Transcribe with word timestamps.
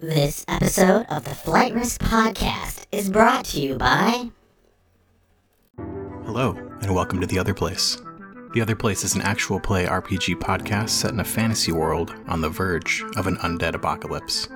This 0.00 0.46
episode 0.48 1.04
of 1.10 1.24
the 1.24 1.34
Flight 1.34 1.74
Risk 1.74 2.00
Podcast 2.00 2.86
is 2.90 3.10
brought 3.10 3.44
to 3.44 3.60
you 3.60 3.74
by. 3.76 4.30
Hello, 6.24 6.52
and 6.80 6.94
welcome 6.94 7.20
to 7.20 7.26
The 7.26 7.38
Other 7.38 7.52
Place. 7.52 7.98
The 8.54 8.62
Other 8.62 8.74
Place 8.74 9.04
is 9.04 9.14
an 9.14 9.20
actual 9.20 9.60
play 9.60 9.84
RPG 9.84 10.36
podcast 10.36 10.88
set 10.88 11.10
in 11.10 11.20
a 11.20 11.24
fantasy 11.24 11.70
world 11.72 12.14
on 12.28 12.40
the 12.40 12.48
verge 12.48 13.04
of 13.18 13.26
an 13.26 13.36
undead 13.42 13.74
apocalypse. 13.74 14.48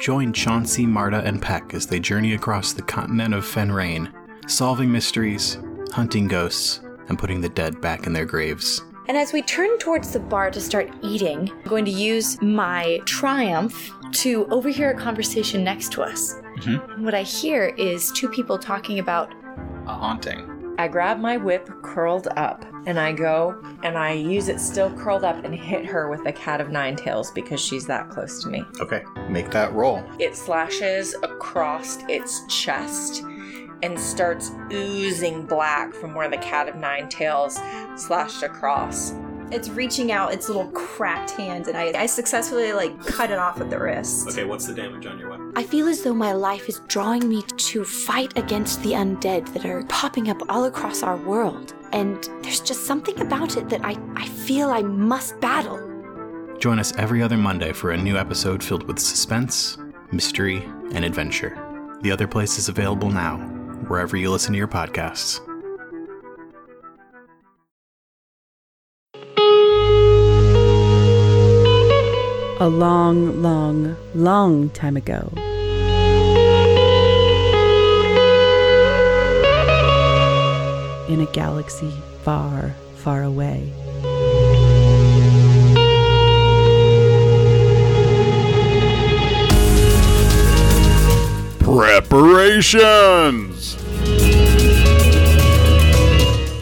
Join 0.00 0.32
Chauncey, 0.32 0.84
Marta, 0.84 1.18
and 1.18 1.40
Peck 1.40 1.74
as 1.74 1.86
they 1.86 2.00
journey 2.00 2.34
across 2.34 2.72
the 2.72 2.82
continent 2.82 3.34
of 3.34 3.46
Fenrain, 3.46 4.12
solving 4.48 4.90
mysteries, 4.90 5.58
hunting 5.92 6.26
ghosts, 6.26 6.80
and 7.08 7.16
putting 7.16 7.40
the 7.40 7.48
dead 7.48 7.80
back 7.80 8.08
in 8.08 8.12
their 8.12 8.26
graves. 8.26 8.82
And 9.08 9.16
as 9.16 9.32
we 9.32 9.40
turn 9.40 9.78
towards 9.78 10.12
the 10.12 10.20
bar 10.20 10.50
to 10.50 10.60
start 10.60 10.90
eating, 11.02 11.50
I'm 11.50 11.62
going 11.68 11.86
to 11.86 11.90
use 11.90 12.40
my 12.42 13.00
triumph 13.06 13.90
to 14.12 14.46
overhear 14.50 14.90
a 14.90 14.94
conversation 14.94 15.64
next 15.64 15.92
to 15.92 16.02
us. 16.02 16.34
Mhm. 16.58 16.98
What 17.00 17.14
I 17.14 17.22
hear 17.22 17.72
is 17.78 18.12
two 18.12 18.28
people 18.28 18.58
talking 18.58 18.98
about 18.98 19.32
A 19.86 19.92
haunting. 19.94 20.74
I 20.78 20.86
grab 20.88 21.18
my 21.18 21.38
whip 21.38 21.70
curled 21.82 22.28
up 22.36 22.64
and 22.86 23.00
I 23.00 23.12
go 23.12 23.56
and 23.82 23.96
I 23.96 24.12
use 24.12 24.48
it 24.48 24.60
still 24.60 24.90
curled 24.90 25.24
up 25.24 25.42
and 25.44 25.54
hit 25.54 25.86
her 25.86 26.08
with 26.10 26.22
the 26.24 26.32
cat 26.32 26.60
of 26.60 26.68
nine 26.70 26.94
tails 26.94 27.30
because 27.32 27.58
she's 27.60 27.86
that 27.86 28.10
close 28.10 28.42
to 28.42 28.48
me. 28.50 28.62
Okay, 28.80 29.02
make 29.30 29.50
that 29.50 29.72
roll. 29.72 30.04
It 30.18 30.36
slashes 30.36 31.14
across 31.22 31.98
its 32.08 32.42
chest 32.48 33.24
and 33.82 33.98
starts 33.98 34.50
oozing 34.72 35.46
black 35.46 35.94
from 35.94 36.14
where 36.14 36.28
the 36.28 36.38
cat 36.38 36.68
of 36.68 36.76
nine 36.76 37.08
tails 37.08 37.58
slashed 37.96 38.42
across. 38.42 39.14
It's 39.50 39.70
reaching 39.70 40.12
out 40.12 40.34
its 40.34 40.48
little 40.48 40.66
cracked 40.72 41.30
hand, 41.30 41.68
and 41.68 41.76
I, 41.76 42.02
I 42.02 42.06
successfully 42.06 42.74
like 42.74 43.02
cut 43.06 43.30
it 43.30 43.38
off 43.38 43.62
at 43.62 43.70
the 43.70 43.78
wrist. 43.78 44.28
Okay, 44.28 44.44
what's 44.44 44.66
the 44.66 44.74
damage 44.74 45.06
on 45.06 45.18
your 45.18 45.30
weapon? 45.30 45.52
I 45.56 45.62
feel 45.62 45.88
as 45.88 46.02
though 46.02 46.12
my 46.12 46.32
life 46.32 46.68
is 46.68 46.80
drawing 46.86 47.26
me 47.26 47.42
to 47.42 47.82
fight 47.82 48.36
against 48.36 48.82
the 48.82 48.90
undead 48.92 49.50
that 49.54 49.64
are 49.64 49.82
popping 49.84 50.28
up 50.28 50.42
all 50.50 50.66
across 50.66 51.02
our 51.02 51.16
world. 51.16 51.74
And 51.92 52.22
there's 52.42 52.60
just 52.60 52.84
something 52.84 53.18
about 53.20 53.56
it 53.56 53.70
that 53.70 53.82
I, 53.82 53.96
I 54.16 54.26
feel 54.26 54.68
I 54.68 54.82
must 54.82 55.40
battle. 55.40 55.78
Join 56.58 56.78
us 56.78 56.94
every 56.98 57.22
other 57.22 57.38
Monday 57.38 57.72
for 57.72 57.92
a 57.92 57.96
new 57.96 58.18
episode 58.18 58.62
filled 58.62 58.82
with 58.82 58.98
suspense, 58.98 59.78
mystery, 60.12 60.62
and 60.92 61.06
adventure. 61.06 61.56
The 62.02 62.10
Other 62.10 62.26
Place 62.26 62.58
is 62.58 62.68
available 62.68 63.10
now, 63.10 63.38
wherever 63.88 64.16
you 64.16 64.30
listen 64.30 64.52
to 64.52 64.58
your 64.58 64.68
podcasts. 64.68 65.40
A 72.60 72.68
long, 72.68 73.40
long, 73.40 73.96
long 74.14 74.68
time 74.70 74.96
ago. 74.96 75.30
In 81.08 81.20
a 81.20 81.30
galaxy 81.32 81.92
far, 82.24 82.74
far 82.96 83.22
away. 83.22 83.72
Preparations! 91.78 93.76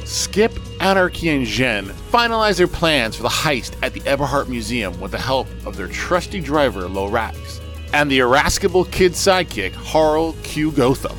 Skip, 0.05 0.53
Anarchy, 0.79 1.31
and 1.31 1.47
Jen 1.47 1.87
finalize 2.13 2.59
their 2.59 2.67
plans 2.67 3.17
for 3.17 3.23
the 3.23 3.31
heist 3.31 3.83
at 3.83 3.95
the 3.95 4.01
Everhart 4.01 4.49
Museum 4.49 5.01
with 5.01 5.13
the 5.13 5.19
help 5.19 5.49
of 5.65 5.75
their 5.75 5.89
trusty 5.89 6.39
driver, 6.43 6.83
Lorax, 6.83 7.63
and 7.95 8.11
the 8.11 8.19
irascible 8.19 8.85
kid 8.85 9.13
sidekick, 9.13 9.73
Harl 9.73 10.35
Q. 10.43 10.71
Gotham. 10.73 11.17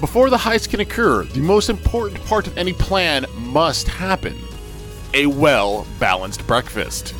Before 0.00 0.28
the 0.28 0.36
heist 0.36 0.68
can 0.68 0.80
occur, 0.80 1.24
the 1.24 1.40
most 1.40 1.70
important 1.70 2.22
part 2.26 2.46
of 2.46 2.58
any 2.58 2.74
plan 2.74 3.24
must 3.38 3.88
happen 3.88 4.36
a 5.14 5.24
well 5.24 5.86
balanced 5.98 6.46
breakfast. 6.46 7.14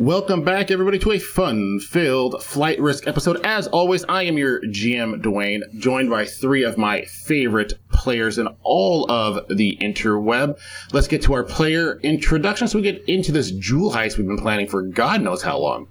Welcome 0.00 0.44
back, 0.44 0.70
everybody, 0.70 0.98
to 1.00 1.12
a 1.12 1.18
fun-filled 1.18 2.42
flight 2.42 2.80
risk 2.80 3.06
episode. 3.06 3.44
As 3.44 3.66
always, 3.66 4.02
I 4.08 4.22
am 4.22 4.38
your 4.38 4.62
GM, 4.62 5.20
Dwayne, 5.20 5.60
joined 5.78 6.08
by 6.08 6.24
three 6.24 6.62
of 6.62 6.78
my 6.78 7.02
favorite 7.02 7.74
players 7.92 8.38
in 8.38 8.48
all 8.62 9.10
of 9.12 9.46
the 9.54 9.76
interweb. 9.82 10.58
Let's 10.94 11.06
get 11.06 11.20
to 11.24 11.34
our 11.34 11.44
player 11.44 12.00
introductions. 12.02 12.72
So 12.72 12.78
we 12.78 12.82
get 12.82 13.04
into 13.10 13.30
this 13.30 13.50
jewel 13.50 13.92
heist 13.92 14.16
we've 14.16 14.26
been 14.26 14.38
planning 14.38 14.68
for 14.68 14.80
God 14.80 15.20
knows 15.20 15.42
how 15.42 15.58
long. 15.58 15.86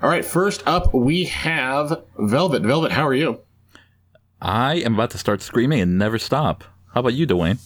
All 0.00 0.08
right, 0.08 0.24
first 0.24 0.66
up, 0.66 0.94
we 0.94 1.24
have 1.24 2.02
Velvet. 2.18 2.62
Velvet, 2.62 2.92
how 2.92 3.06
are 3.06 3.12
you? 3.12 3.40
I 4.40 4.76
am 4.76 4.94
about 4.94 5.10
to 5.10 5.18
start 5.18 5.42
screaming 5.42 5.80
and 5.80 5.98
never 5.98 6.18
stop. 6.18 6.64
How 6.94 7.00
about 7.00 7.12
you, 7.12 7.26
Dwayne? 7.26 7.58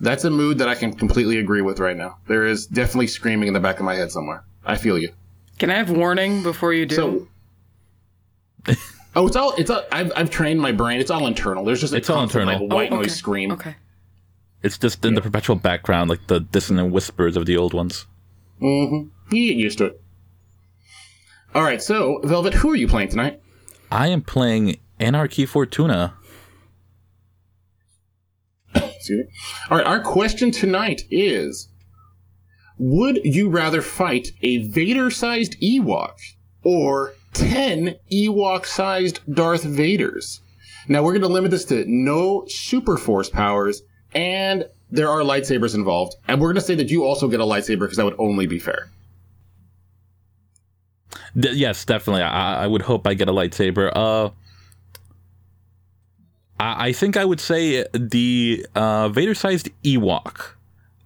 That's 0.00 0.24
a 0.24 0.30
mood 0.30 0.56
that 0.58 0.68
I 0.70 0.74
can 0.74 0.94
completely 0.94 1.38
agree 1.38 1.60
with 1.60 1.78
right 1.78 1.96
now. 1.96 2.20
There 2.26 2.46
is 2.46 2.66
definitely 2.66 3.08
screaming 3.08 3.48
in 3.48 3.54
the 3.54 3.60
back 3.60 3.80
of 3.80 3.84
my 3.84 3.96
head 3.96 4.10
somewhere. 4.10 4.44
I 4.64 4.76
feel 4.76 4.98
you. 4.98 5.10
Can 5.58 5.70
I 5.70 5.74
have 5.74 5.90
warning 5.90 6.42
before 6.42 6.72
you 6.72 6.86
do? 6.86 7.28
So, 8.66 8.76
oh, 9.14 9.26
it's 9.26 9.36
all 9.36 9.54
it's 9.56 9.70
all. 9.70 9.82
I've, 9.92 10.12
I've 10.16 10.30
trained 10.30 10.60
my 10.60 10.72
brain. 10.72 11.00
It's 11.00 11.10
all 11.10 11.26
internal. 11.26 11.64
There's 11.64 11.80
just 11.80 11.92
a 11.92 11.96
It's 11.96 12.10
all 12.10 12.22
internal. 12.22 12.66
like, 12.66 12.72
white 12.72 12.92
Oh, 12.92 12.96
okay. 12.96 13.02
noise 13.04 13.14
scream. 13.16 13.52
okay. 13.52 13.76
It's 14.62 14.78
just 14.78 15.04
in 15.04 15.14
the 15.14 15.20
perpetual 15.20 15.56
background, 15.56 16.08
like 16.08 16.26
the 16.26 16.40
dissonant 16.40 16.90
whispers 16.92 17.36
of 17.36 17.44
the 17.46 17.56
old 17.56 17.74
ones. 17.74 18.06
Mm-hmm. 18.62 19.34
You 19.36 19.48
get 19.48 19.56
used 19.56 19.78
to 19.78 19.84
it. 19.86 20.00
All 21.54 21.62
right. 21.62 21.82
So, 21.82 22.20
Velvet, 22.24 22.54
who 22.54 22.70
are 22.70 22.76
you 22.76 22.88
playing 22.88 23.10
tonight? 23.10 23.40
I 23.92 24.08
am 24.08 24.22
playing 24.22 24.78
Anarchy 24.98 25.44
Fortuna. 25.46 26.14
Excuse 28.74 29.26
me. 29.26 29.32
All 29.70 29.76
right. 29.78 29.86
Our 29.86 30.00
question 30.00 30.50
tonight 30.50 31.02
is: 31.10 31.68
Would 32.78 33.20
you 33.24 33.48
rather 33.48 33.82
fight 33.82 34.32
a 34.42 34.58
Vader-sized 34.68 35.60
Ewok 35.60 36.14
or 36.62 37.14
ten 37.32 37.96
Ewok-sized 38.10 39.20
Darth 39.32 39.64
Vaders? 39.64 40.40
Now 40.88 41.02
we're 41.02 41.12
going 41.12 41.22
to 41.22 41.28
limit 41.28 41.50
this 41.50 41.64
to 41.66 41.84
no 41.86 42.44
super 42.48 42.96
force 42.96 43.30
powers, 43.30 43.82
and 44.14 44.68
there 44.90 45.08
are 45.08 45.20
lightsabers 45.20 45.74
involved. 45.74 46.16
And 46.28 46.40
we're 46.40 46.48
going 46.48 46.56
to 46.56 46.66
say 46.66 46.74
that 46.74 46.90
you 46.90 47.04
also 47.04 47.28
get 47.28 47.40
a 47.40 47.44
lightsaber 47.44 47.80
because 47.80 47.96
that 47.96 48.04
would 48.04 48.18
only 48.18 48.46
be 48.46 48.58
fair. 48.58 48.90
D- 51.36 51.52
yes, 51.52 51.84
definitely. 51.84 52.22
I-, 52.22 52.64
I 52.64 52.66
would 52.66 52.82
hope 52.82 53.06
I 53.06 53.14
get 53.14 53.28
a 53.28 53.32
lightsaber. 53.32 53.90
Uh, 53.94 54.30
I, 56.58 56.88
I 56.88 56.92
think 56.92 57.16
I 57.16 57.24
would 57.24 57.40
say 57.40 57.84
the 57.92 58.66
uh, 58.74 59.08
Vader-sized 59.08 59.70
Ewok. 59.84 60.50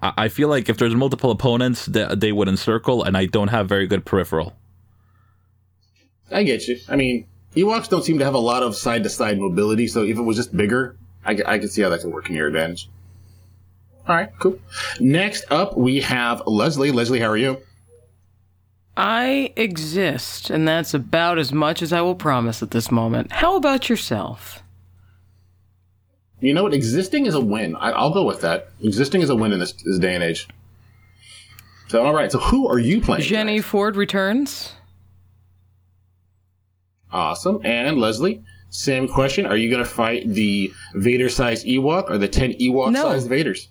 I-, 0.02 0.12
I 0.16 0.28
feel 0.28 0.48
like 0.48 0.68
if 0.68 0.78
there's 0.78 0.94
multiple 0.94 1.30
opponents, 1.30 1.86
th- 1.86 2.18
they 2.18 2.32
would 2.32 2.48
encircle, 2.48 3.02
and 3.02 3.16
I 3.16 3.26
don't 3.26 3.48
have 3.48 3.68
very 3.68 3.86
good 3.86 4.04
peripheral. 4.04 4.54
I 6.30 6.42
get 6.42 6.68
you. 6.68 6.78
I 6.88 6.96
mean, 6.96 7.26
Ewoks 7.56 7.88
don't 7.88 8.04
seem 8.04 8.18
to 8.18 8.24
have 8.24 8.34
a 8.34 8.38
lot 8.38 8.62
of 8.62 8.76
side 8.76 9.02
to 9.04 9.08
side 9.08 9.38
mobility, 9.38 9.86
so 9.86 10.04
if 10.04 10.18
it 10.18 10.22
was 10.22 10.36
just 10.36 10.56
bigger, 10.56 10.96
I, 11.24 11.38
I 11.46 11.58
could 11.58 11.70
see 11.70 11.82
how 11.82 11.88
that 11.88 12.00
could 12.00 12.12
work 12.12 12.28
in 12.28 12.36
your 12.36 12.46
advantage. 12.46 12.88
All 14.06 14.14
right, 14.14 14.30
cool. 14.38 14.58
Next 15.00 15.44
up, 15.50 15.76
we 15.76 16.00
have 16.00 16.42
Leslie. 16.46 16.92
Leslie, 16.92 17.20
how 17.20 17.28
are 17.28 17.36
you? 17.36 17.60
I 18.96 19.52
exist, 19.54 20.50
and 20.50 20.66
that's 20.66 20.92
about 20.92 21.38
as 21.38 21.52
much 21.52 21.82
as 21.82 21.92
I 21.92 22.00
will 22.00 22.14
promise 22.14 22.62
at 22.62 22.70
this 22.70 22.90
moment. 22.90 23.32
How 23.32 23.56
about 23.56 23.88
yourself? 23.88 24.62
You 26.40 26.54
know 26.54 26.62
what? 26.62 26.74
Existing 26.74 27.26
is 27.26 27.34
a 27.34 27.40
win. 27.40 27.74
I, 27.76 27.90
I'll 27.90 28.12
go 28.12 28.24
with 28.24 28.40
that. 28.42 28.68
Existing 28.82 29.22
is 29.22 29.30
a 29.30 29.34
win 29.36 29.52
in 29.52 29.58
this, 29.58 29.72
this 29.72 29.98
day 29.98 30.14
and 30.14 30.22
age. 30.22 30.48
So, 31.88 32.04
all 32.04 32.14
right. 32.14 32.30
So, 32.30 32.38
who 32.38 32.68
are 32.68 32.78
you 32.78 33.00
playing? 33.00 33.22
Jenny 33.22 33.56
tonight? 33.56 33.64
Ford 33.64 33.96
returns. 33.96 34.72
Awesome. 37.10 37.60
And 37.64 37.98
Leslie, 37.98 38.44
same 38.70 39.08
question. 39.08 39.46
Are 39.46 39.56
you 39.56 39.70
going 39.70 39.82
to 39.82 39.88
fight 39.88 40.28
the 40.28 40.70
Vader-sized 40.94 41.66
Ewok 41.66 42.10
or 42.10 42.18
the 42.18 42.28
ten 42.28 42.52
Ewok-sized 42.52 43.28
Vaders? 43.28 43.68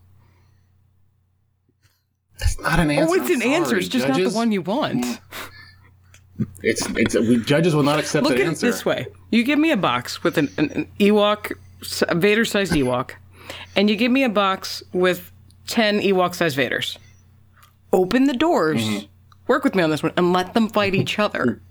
That's 2.40 2.60
not 2.60 2.80
an 2.80 2.92
answer. 2.92 3.12
oh, 3.12 3.14
it's 3.16 3.26
I'm 3.30 3.36
an 3.36 3.42
sorry, 3.42 3.54
answer. 3.56 3.78
It's 3.78 3.88
just 3.88 4.08
not 4.08 4.18
the 4.18 4.30
one 4.30 4.52
you 4.52 4.62
want. 4.62 5.20
It's 6.62 6.88
it's 6.96 7.16
we 7.16 7.38
judges 7.44 7.74
will 7.76 7.82
not 7.84 7.98
accept 7.98 8.24
Look 8.24 8.36
that 8.36 8.42
at 8.42 8.48
answer. 8.48 8.68
it 8.68 8.72
this 8.72 8.86
way: 8.86 9.08
you 9.32 9.44
give 9.44 9.58
me 9.58 9.72
a 9.72 9.78
box 9.78 10.24
with 10.24 10.38
an, 10.38 10.50
an, 10.58 10.70
an 10.72 10.92
Ewok, 11.00 11.54
a 12.08 12.16
Vader-sized 12.16 12.74
Ewok, 12.74 13.12
and 13.76 13.90
you 13.90 13.96
give 13.96 14.12
me 14.12 14.24
a 14.24 14.30
box 14.30 14.84
with 14.94 15.32
ten 15.68 16.00
Ewok-sized 16.00 16.58
Vaders. 16.58 16.98
Open 17.94 18.26
the 18.26 18.34
doors. 18.34 18.82
Mm-hmm. 18.84 19.06
Work 19.48 19.64
with 19.64 19.76
me 19.76 19.84
on 19.84 19.90
this 19.90 20.04
one, 20.04 20.12
and 20.18 20.34
let 20.34 20.54
them 20.54 20.68
fight 20.70 20.94
each 20.96 21.20
other. 21.20 21.62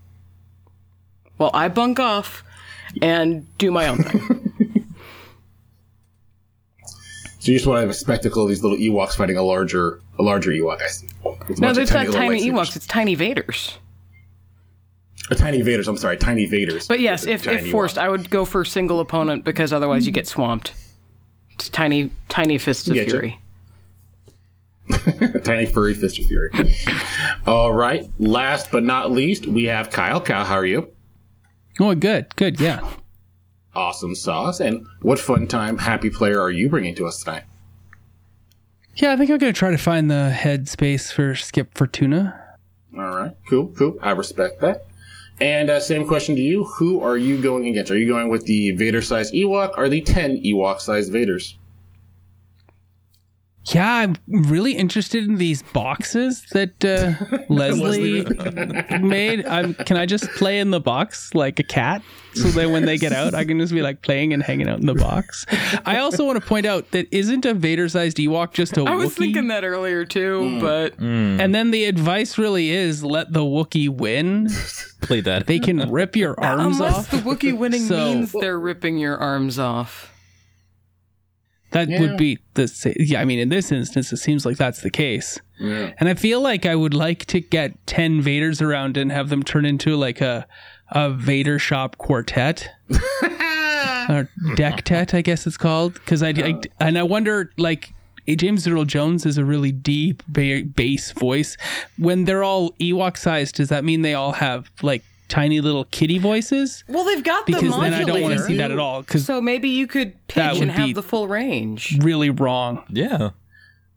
while 1.37 1.50
I 1.53 1.69
bunk 1.69 2.00
off 2.00 2.43
and 3.03 3.47
do 3.58 3.70
my 3.70 3.88
own 3.88 3.99
thing. 3.99 4.43
So 7.38 7.52
you 7.52 7.59
just 7.59 7.67
want 7.69 7.76
to 7.76 7.81
have 7.82 7.91
a 7.91 7.94
spectacle 7.94 8.43
of 8.43 8.49
these 8.49 8.64
little 8.64 8.76
Ewoks 8.76 9.14
fighting 9.14 9.37
a 9.37 9.43
larger, 9.44 10.00
a 10.19 10.23
larger 10.25 10.50
Ewok. 10.50 10.82
I 10.82 10.88
see. 10.88 11.06
No, 11.61 11.70
it's 11.70 11.93
not 11.93 12.09
tiny. 12.12 12.50
Ewoks, 12.50 12.75
it's 12.75 12.88
tiny 12.88 13.17
Vaders. 13.17 13.76
Uh, 15.31 15.34
tiny 15.34 15.62
Vaders. 15.62 15.88
I'm 15.88 15.96
sorry, 15.96 16.17
tiny 16.17 16.49
Vaders. 16.49 16.87
But 16.87 17.00
yes, 17.00 17.26
if, 17.26 17.46
if 17.46 17.70
forced, 17.70 17.99
I 17.99 18.08
would 18.08 18.31
go 18.31 18.44
for 18.44 18.64
single 18.64 19.00
opponent 19.00 19.44
because 19.44 19.73
otherwise 19.73 20.06
you 20.06 20.12
get 20.12 20.26
swamped. 20.26 20.73
It's 21.52 21.69
tiny, 21.69 22.11
tiny 22.28 22.58
fists 22.58 22.88
of 22.88 22.96
Getcha. 22.96 23.11
fury. 23.11 23.40
Ewok. 23.40 23.43
tiny 25.44 25.67
furry 25.67 25.94
fist 25.94 26.19
of 26.19 26.26
fury. 26.26 26.50
All 27.46 27.73
right. 27.73 28.08
Last 28.19 28.70
but 28.70 28.84
not 28.84 29.11
least, 29.11 29.46
we 29.46 29.64
have 29.64 29.90
Kyle. 29.90 30.20
Kyle, 30.20 30.44
how 30.44 30.55
are 30.55 30.67
you? 30.67 30.88
Oh, 31.81 31.94
good, 31.94 32.34
good, 32.37 32.61
yeah. 32.61 32.88
Awesome 33.75 34.14
sauce. 34.14 34.61
And 34.61 34.87
what 35.02 35.19
fun 35.19 35.46
time, 35.46 35.78
happy 35.78 36.08
player 36.11 36.40
are 36.40 36.50
you 36.50 36.69
bringing 36.69 36.94
to 36.96 37.06
us 37.06 37.23
tonight? 37.23 37.44
Yeah, 38.96 39.12
I 39.12 39.17
think 39.17 39.31
I'm 39.31 39.37
gonna 39.38 39.52
try 39.52 39.70
to 39.70 39.76
find 39.76 40.11
the 40.11 40.34
headspace 40.34 41.12
for 41.12 41.34
Skip 41.34 41.76
Fortuna. 41.76 42.43
All 42.96 43.14
right. 43.14 43.32
Cool. 43.50 43.69
Cool. 43.76 43.99
I 44.00 44.12
respect 44.12 44.61
that. 44.62 44.86
And 45.41 45.69
uh, 45.69 45.81
same 45.81 46.06
question 46.06 46.35
to 46.37 46.43
you. 46.43 46.65
Who 46.65 47.00
are 47.03 47.17
you 47.17 47.41
going 47.41 47.67
against? 47.67 47.91
Are 47.91 47.99
you 47.99 48.09
going 48.09 48.31
with 48.31 48.47
the 48.47 48.71
Vader-sized 48.73 49.35
Ewok 49.35 49.77
or 49.77 49.88
the 49.88 50.00
10 50.00 50.43
Ewok-sized 50.43 51.12
Vaders? 51.12 51.56
Yeah, 53.74 53.92
I'm 53.94 54.16
really 54.28 54.72
interested 54.74 55.24
in 55.24 55.36
these 55.36 55.62
boxes 55.62 56.42
that 56.52 56.84
uh, 56.84 57.38
Leslie 57.48 58.24
made. 59.00 59.44
Um, 59.44 59.74
can 59.74 59.96
I 59.96 60.06
just 60.06 60.28
play 60.36 60.60
in 60.60 60.70
the 60.70 60.78
box 60.80 61.34
like 61.34 61.58
a 61.58 61.64
cat? 61.64 62.02
So 62.34 62.48
that 62.50 62.70
when 62.70 62.84
they 62.84 62.96
get 62.98 63.12
out, 63.12 63.34
I 63.34 63.44
can 63.44 63.58
just 63.58 63.72
be 63.72 63.80
like 63.82 64.02
playing 64.02 64.32
and 64.34 64.42
hanging 64.42 64.68
out 64.68 64.78
in 64.78 64.86
the 64.86 64.94
box. 64.94 65.46
I 65.86 65.98
also 65.98 66.24
want 66.26 66.38
to 66.40 66.46
point 66.46 66.66
out 66.66 66.90
that 66.90 67.08
isn't 67.10 67.46
a 67.46 67.54
Vader-sized 67.54 68.18
Ewok 68.18 68.52
just 68.52 68.76
a 68.76 68.84
I 68.84 68.94
was 68.94 69.14
Wookiee? 69.14 69.18
thinking 69.18 69.48
that 69.48 69.64
earlier 69.64 70.04
too, 70.04 70.40
Hmm. 70.50 70.60
but 70.60 70.98
And 70.98 71.54
then 71.54 71.70
the 71.70 71.86
advice 71.86 72.36
really 72.38 72.70
is 72.70 73.02
let 73.02 73.32
the 73.32 73.40
Wookiee 73.40 73.88
win. 73.88 74.48
Play 75.00 75.22
that. 75.22 75.46
They 75.46 75.58
can 75.58 75.90
rip 75.90 76.14
your 76.14 76.38
arms 76.44 76.76
unless 76.78 76.98
off. 76.98 77.10
the 77.10 77.16
Wookiee 77.18 77.56
winning 77.56 77.82
So- 77.86 77.96
means 78.14 78.32
they're 78.32 78.58
ripping 78.60 78.98
your 78.98 79.16
arms 79.16 79.58
off. 79.58 80.12
That 81.76 81.88
Yeah. 81.90 82.00
would 82.00 82.17
be 82.17 82.38
the 82.55 82.67
sa- 82.69 82.90
yeah. 82.99 83.20
I 83.20 83.25
mean, 83.25 83.38
in 83.38 83.50
this 83.50 83.70
instance, 83.70 84.12
it 84.12 84.17
seems 84.17 84.46
like 84.46 84.56
that's 84.56 84.81
the 84.81 84.90
case. 84.90 85.38
Yeah. 85.61 85.93
And 86.00 86.08
I 86.08 86.14
feel 86.14 86.40
like 86.40 86.64
I 86.67 86.75
would 86.75 86.94
like 86.94 87.26
to 87.26 87.40
get 87.40 87.70
ten 87.87 88.23
Vaders 88.23 88.61
around 88.62 88.96
and 88.96 89.12
have 89.12 89.28
them 89.28 89.43
turn 89.43 89.64
into 89.67 89.94
like 89.96 90.20
a 90.20 90.46
a 90.90 91.11
Vader 91.11 91.58
shop 91.58 91.99
quartet 91.99 92.70
or 94.08 94.28
decktet, 94.56 95.14
I 95.14 95.20
guess 95.23 95.46
it's 95.46 95.56
called. 95.56 95.94
Because 95.94 96.23
I, 96.23 96.28
I 96.31 96.61
and 96.81 96.99
I 96.99 97.02
wonder 97.02 97.50
like. 97.56 97.93
James 98.28 98.67
Earl 98.67 98.84
Jones 98.84 99.25
is 99.25 99.38
a 99.38 99.44
really 99.44 99.70
deep 99.70 100.20
ba- 100.26 100.64
bass 100.64 101.12
voice. 101.12 101.56
When 101.96 102.25
they're 102.25 102.43
all 102.43 102.73
Ewok 102.81 103.17
sized, 103.17 103.55
does 103.55 103.69
that 103.69 103.84
mean 103.84 104.02
they 104.02 104.14
all 104.14 104.32
have 104.32 104.69
like 104.82 105.05
tiny 105.28 105.61
little 105.61 105.84
kitty 105.87 106.19
voices? 106.19 106.84
Well, 106.88 107.05
they've 107.05 107.23
got 107.25 107.46
Because 107.46 107.62
the 107.62 107.81
then 107.81 107.94
I 107.94 108.05
don't 108.05 108.20
want 108.23 108.34
to 108.38 108.44
see 108.44 108.56
that 108.58 108.70
at 108.70 108.78
all. 108.78 109.00
Because 109.02 109.25
So 109.25 109.40
maybe 109.40 109.69
you 109.69 109.87
could 109.87 110.14
pitch 110.28 110.61
and 110.61 110.70
have 110.70 110.94
the 110.94 111.02
full 111.02 111.28
range. 111.28 111.99
really 112.00 112.31
wrong. 112.31 112.84
Yeah. 112.90 113.31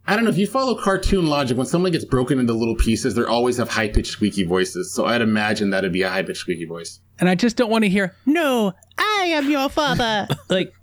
I 0.07 0.15
don't 0.15 0.23
know 0.23 0.31
if 0.31 0.37
you 0.39 0.47
follow 0.47 0.73
cartoon 0.73 1.27
logic. 1.27 1.55
When 1.55 1.67
someone 1.67 1.91
gets 1.91 2.03
broken 2.05 2.39
into 2.39 2.53
little 2.53 2.75
pieces, 2.75 3.13
they 3.13 3.23
always 3.23 3.57
have 3.57 3.69
high 3.69 3.89
pitched 3.89 4.11
squeaky 4.11 4.43
voices. 4.43 4.91
So 4.91 5.05
I'd 5.05 5.21
imagine 5.21 5.69
that'd 5.69 5.93
be 5.93 6.01
a 6.01 6.09
high 6.09 6.23
pitched 6.23 6.39
squeaky 6.39 6.65
voice. 6.65 6.99
and 7.19 7.29
I 7.29 7.35
just 7.35 7.57
don't 7.57 7.69
want 7.69 7.83
to 7.83 7.89
hear 7.89 8.15
"No, 8.25 8.73
I 8.97 9.25
am 9.33 9.51
your 9.51 9.69
father." 9.69 10.27
like 10.49 10.73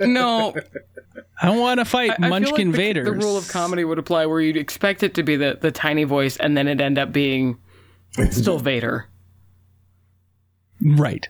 No, 0.00 0.54
I 1.42 1.50
want 1.50 1.80
to 1.80 1.84
fight 1.84 2.12
I, 2.12 2.14
I 2.14 2.16
feel 2.20 2.28
Munchkin 2.30 2.72
like 2.72 2.76
the, 2.78 2.94
Vaders. 2.94 3.04
the 3.04 3.12
rule 3.12 3.36
of 3.36 3.48
comedy 3.48 3.84
would 3.84 3.98
apply 3.98 4.24
where 4.24 4.40
you'd 4.40 4.56
expect 4.56 5.02
it 5.02 5.12
to 5.16 5.22
be 5.22 5.36
the, 5.36 5.58
the 5.60 5.70
tiny 5.70 6.04
voice 6.04 6.38
and 6.38 6.56
then 6.56 6.66
it 6.66 6.80
end 6.80 6.96
up 6.96 7.12
being 7.12 7.58
still 8.30 8.58
Vader. 8.58 9.08
Right? 10.84 11.28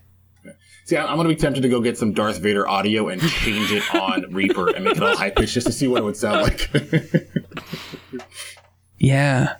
See, 0.84 0.96
I- 0.96 1.06
I'm 1.06 1.16
going 1.16 1.26
to 1.28 1.34
be 1.34 1.40
tempted 1.40 1.62
to 1.62 1.68
go 1.70 1.80
get 1.80 1.96
some 1.96 2.12
Darth 2.12 2.38
Vader 2.40 2.68
audio 2.68 3.08
and 3.08 3.20
change 3.22 3.72
it 3.72 3.82
on 3.94 4.26
Reaper 4.34 4.68
and 4.74 4.84
make 4.84 4.96
it 4.98 5.02
all 5.02 5.16
high 5.16 5.30
pitched 5.30 5.54
just 5.54 5.66
to 5.66 5.72
see 5.72 5.88
what 5.88 6.00
it 6.00 6.04
would 6.04 6.16
sound 6.16 6.42
like. 6.42 6.70
Yeah. 8.98 9.56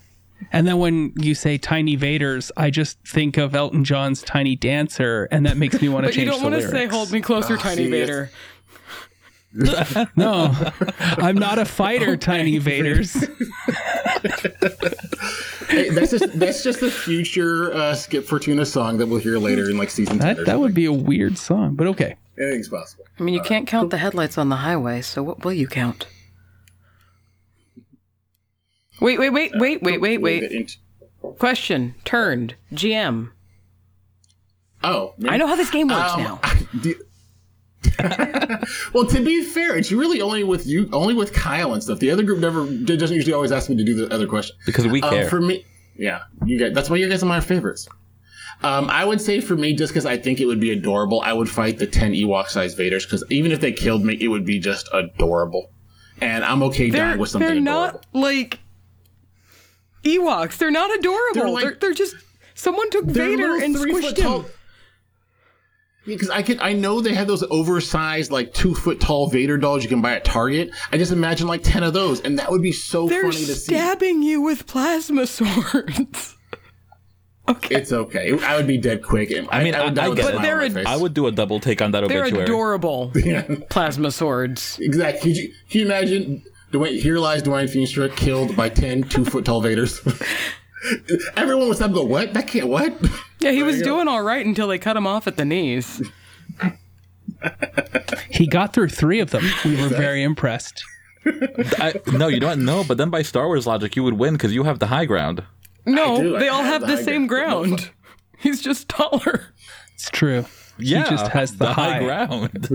And 0.52 0.67
then 0.67 0.79
when 0.79 1.12
you 1.19 1.35
say 1.35 1.58
tiny 1.58 1.96
Vaders, 1.96 2.50
I 2.56 2.70
just 2.70 2.99
think 3.06 3.37
of 3.37 3.55
Elton 3.55 3.85
John's 3.85 4.23
Tiny 4.23 4.56
Dancer, 4.56 5.25
and 5.31 5.44
that 5.46 5.56
makes 5.56 5.81
me 5.81 5.88
want 5.88 6.05
to 6.05 6.08
But 6.08 6.17
you 6.17 6.25
don't 6.26 6.43
want 6.43 6.55
to 6.55 6.69
say 6.69 6.87
"Hold 6.87 7.11
me 7.12 7.20
closer, 7.20 7.55
Ah, 7.55 7.62
tiny 7.62 7.85
see, 7.85 7.91
Vader." 7.91 8.31
No, 10.17 10.53
I'm 10.99 11.37
not 11.37 11.59
a 11.59 11.65
fighter, 11.65 12.17
Tiny 12.31 12.59
Vaders. 12.61 13.15
Hey, 15.69 15.89
that's 15.91 16.11
just 16.11 16.39
that's 16.39 16.62
just 16.62 16.83
a 16.83 16.91
future 16.91 17.73
uh, 17.73 17.95
Skip 17.95 18.25
Fortuna 18.27 18.65
song 18.67 18.99
that 18.99 19.06
we'll 19.06 19.19
hear 19.19 19.39
later 19.39 19.71
in 19.71 19.77
like 19.79 19.91
season 19.91 20.19
ten. 20.19 20.37
That 20.37 20.47
that 20.47 20.61
would 20.61 20.75
be 20.75 20.85
a 20.85 20.93
weird 20.93 21.37
song, 21.39 21.75
but 21.75 21.87
okay. 21.89 22.17
anything's 22.39 22.69
possible. 22.69 23.05
I 23.19 23.23
mean, 23.23 23.35
you 23.35 23.41
can't 23.41 23.67
count 23.67 23.91
the 23.91 23.97
headlights 23.99 24.39
on 24.39 24.51
the 24.51 24.56
highway, 24.56 25.01
so 25.03 25.23
what 25.23 25.45
will 25.45 25.53
you 25.53 25.67
count? 25.67 26.06
Wait, 29.01 29.19
wait, 29.19 29.31
wait, 29.31 29.53
wait, 29.56 29.83
wait, 29.83 30.01
wait, 30.01 30.19
wait. 30.21 30.77
Question 31.39 31.95
turned. 32.05 32.55
GM. 32.73 33.31
Oh, 34.85 35.15
I 35.29 35.39
know 35.39 35.47
how 35.47 35.56
this 35.56 35.71
game 35.71 35.89
works 35.89 36.12
Um, 36.12 36.23
now. 36.23 36.41
do- 36.83 37.01
well, 38.92 39.06
to 39.06 39.20
be 39.25 39.42
fair, 39.42 39.76
it's 39.76 39.92
really 39.92 40.20
only 40.20 40.44
with 40.44 40.66
you, 40.66 40.88
only 40.92 41.14
with 41.14 41.32
Kyle 41.32 41.72
and 41.75 41.82
stuff. 41.82 41.98
The 41.98 42.10
other 42.10 42.22
group 42.22 42.38
never 42.38 42.66
doesn't 42.66 43.14
usually 43.14 43.32
always 43.34 43.52
ask 43.52 43.69
me 43.70 43.76
to 43.76 43.84
do 43.84 43.94
the 43.94 44.12
other 44.14 44.26
question. 44.26 44.56
Because 44.66 44.86
we 44.86 45.00
Um, 45.02 45.10
care. 45.10 45.28
for 45.28 45.40
me, 45.40 45.64
yeah, 45.96 46.22
you 46.44 46.58
guys. 46.58 46.72
That's 46.75 46.90
why 46.90 46.96
you 46.96 47.08
guys 47.08 47.22
are 47.22 47.26
my 47.26 47.40
favorites. 47.40 47.88
Um, 48.62 48.88
I 48.88 49.04
would 49.04 49.20
say 49.20 49.40
for 49.40 49.56
me, 49.56 49.75
just 49.75 49.92
because 49.92 50.06
I 50.06 50.16
think 50.16 50.40
it 50.40 50.46
would 50.46 50.60
be 50.60 50.70
adorable, 50.70 51.20
I 51.22 51.32
would 51.32 51.48
fight 51.48 51.78
the 51.78 51.86
ten 51.86 52.12
Ewok-sized 52.12 52.78
Vaders 52.78 53.04
because 53.04 53.25
even 53.31 53.52
if 53.52 53.60
they 53.60 53.72
killed 53.72 54.04
me, 54.04 54.14
it 54.20 54.28
would 54.28 54.44
be 54.46 54.58
just 54.58 54.88
adorable, 54.92 55.70
and 56.20 56.44
I'm 56.44 56.62
okay 56.64 56.88
They're 56.90 57.06
dying 57.08 57.19
with 57.19 57.31
something 57.31 57.64
they're 57.64 57.75
adorable. 57.75 58.00
not 58.14 58.20
like 58.20 58.60
Ewoks. 60.04 60.56
They're 60.58 60.70
not 60.70 60.90
adorable. 60.98 61.34
They're 61.34 61.44
They're, 61.44 61.52
like- 61.70 61.81
they're, 61.81 61.94
just 61.94 62.14
someone 62.54 62.90
took 62.90 63.04
Vader 63.06 63.56
and 63.56 63.75
squished 63.75 64.19
him. 64.19 64.25
tall- 64.25 64.46
Because 66.06 66.29
I 66.29 66.43
could, 66.43 66.61
I 66.61 66.75
know 66.75 67.01
they 67.01 67.15
have 67.15 67.27
those 67.27 67.43
oversized, 67.51 68.31
like 68.31 68.53
two 68.53 68.75
foot 68.75 69.01
tall 69.01 69.29
Vader 69.29 69.56
dolls 69.56 69.82
you 69.82 69.89
can 69.89 70.03
buy 70.03 70.15
at 70.17 70.25
Target. 70.25 70.70
I 70.93 70.99
just 70.99 71.13
imagine 71.13 71.46
like 71.46 71.63
ten 71.63 71.82
of 71.82 71.94
those, 71.94 72.20
and 72.20 72.39
that 72.39 72.51
would 72.51 72.61
be 72.63 72.73
so 72.73 73.08
They're 73.08 73.23
funny 73.23 73.46
to 73.46 73.55
see. 73.55 73.73
stabbing 73.75 74.23
you 74.23 74.43
with 74.43 74.67
plasma 74.67 75.27
swords. 75.27 76.37
okay. 77.49 77.75
It's 77.77 77.91
okay. 77.93 78.39
I 78.44 78.56
would 78.56 78.67
be 78.67 78.77
dead 78.77 79.03
quick. 79.03 79.31
and 79.31 79.49
I 79.51 79.65
mean, 79.65 79.75
I, 79.75 79.84
would 79.84 79.93
I- 79.99 80.03
die 80.03 80.05
I 80.05 80.08
with 80.11 80.19
a 80.19 80.23
get 80.23 80.31
smile 80.32 80.37
on 80.37 80.43
my 80.43 80.49
They're 80.69 80.70
face. 80.70 80.87
I 80.87 80.96
would 80.96 81.15
do 81.15 81.27
a 81.27 81.32
double 81.32 81.58
take 81.61 81.81
on 81.81 81.93
that 81.93 82.06
They're 82.08 82.23
obituary. 82.25 82.44
adorable 82.44 83.13
plasma 83.70 84.11
swords. 84.11 84.79
Exactly. 84.81 85.31
Could 85.32 85.37
you, 85.39 85.49
can 85.70 85.81
you 85.81 85.87
imagine? 85.87 86.43
Dwayne, 86.73 87.01
here 87.01 87.19
lies 87.19 87.43
Dwayne 87.43 87.65
Feenstra 87.73 88.15
killed 88.15 88.56
by 88.56 88.69
10 88.69 89.05
two 89.05 89.25
foot 89.25 89.44
tall 89.44 89.63
Vaders. 89.63 90.01
Everyone 91.37 91.69
would 91.69 91.77
stop 91.77 91.93
go, 91.93 92.05
What? 92.05 92.34
That 92.34 92.46
can't, 92.46 92.69
what? 92.69 92.93
Yeah, 93.44 93.53
he 93.53 93.63
was 93.63 93.79
go. 93.79 93.84
doing 93.84 94.08
all 94.08 94.22
right 94.22 94.44
until 94.44 94.69
they 94.69 94.79
cut 94.79 94.96
him 94.96 95.06
off 95.06 95.27
at 95.27 95.36
the 95.36 95.44
knees. 95.44 96.03
He 98.31 98.46
got 98.46 98.72
through 98.72 98.89
three 98.89 99.20
of 99.20 99.31
them. 99.31 99.44
We 99.65 99.81
were 99.81 99.89
very 99.89 100.22
impressed. 100.22 100.82
I, 101.27 101.94
no, 102.13 102.27
you 102.29 102.41
don't 102.41 102.65
know. 102.65 102.84
But 102.86 102.98
then 102.98 103.10
by 103.10 103.22
Star 103.22 103.46
Wars 103.46 103.67
logic, 103.67 103.96
you 103.96 104.03
would 104.03 104.15
win 104.15 104.34
because 104.34 104.53
you 104.53 104.65
have 104.65 104.79
the 104.79 104.86
high 104.89 105.05
ground. 105.05 105.43
No, 105.86 106.20
do. 106.22 106.39
They 106.39 106.48
all 106.48 106.63
have 106.63 106.82
have 106.82 106.91
the 106.91 106.96
the 106.96 107.03
same 107.03 107.27
ground. 107.27 107.67
ground. 107.77 107.91
He's 108.39 108.60
just 108.60 108.89
taller. 108.89 109.53
It's 109.94 110.10
true. 110.10 110.44
Yeah, 110.79 111.05
he 111.05 111.10
just 111.10 111.29
has 111.29 111.56
the, 111.56 111.72
high. 111.72 112.01
ground. 112.01 112.69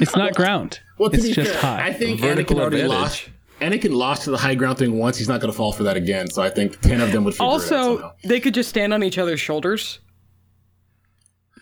It's 0.00 0.14
not 0.14 0.34
ground. 0.34 0.80
Well, 0.98 1.08
to 1.10 1.16
it's 1.16 1.26
be 1.26 1.32
just 1.32 1.52
fair, 1.52 1.60
high. 1.60 1.86
I 1.86 1.92
think 1.94 2.20
Vertical 2.20 2.56
Anakin 2.56 2.60
already 2.60 2.80
advantage. 2.82 3.00
lost. 3.00 3.28
Anakin 3.60 3.92
lost 3.92 4.22
to 4.24 4.30
the 4.30 4.38
high 4.38 4.54
ground 4.54 4.78
thing 4.78 4.98
once. 4.98 5.16
He's 5.18 5.28
not 5.28 5.40
going 5.40 5.52
to 5.52 5.56
fall 5.56 5.72
for 5.72 5.82
that 5.84 5.96
again. 5.96 6.30
So 6.30 6.42
I 6.42 6.50
think 6.50 6.80
10 6.80 7.00
of 7.00 7.12
them 7.12 7.24
would 7.24 7.34
figure 7.34 7.44
it 7.44 7.48
out 7.48 7.52
Also, 7.52 8.12
they 8.24 8.40
could 8.40 8.54
just 8.54 8.68
stand 8.68 8.92
on 8.94 9.02
each 9.02 9.18
other's 9.18 9.40
shoulders. 9.40 10.00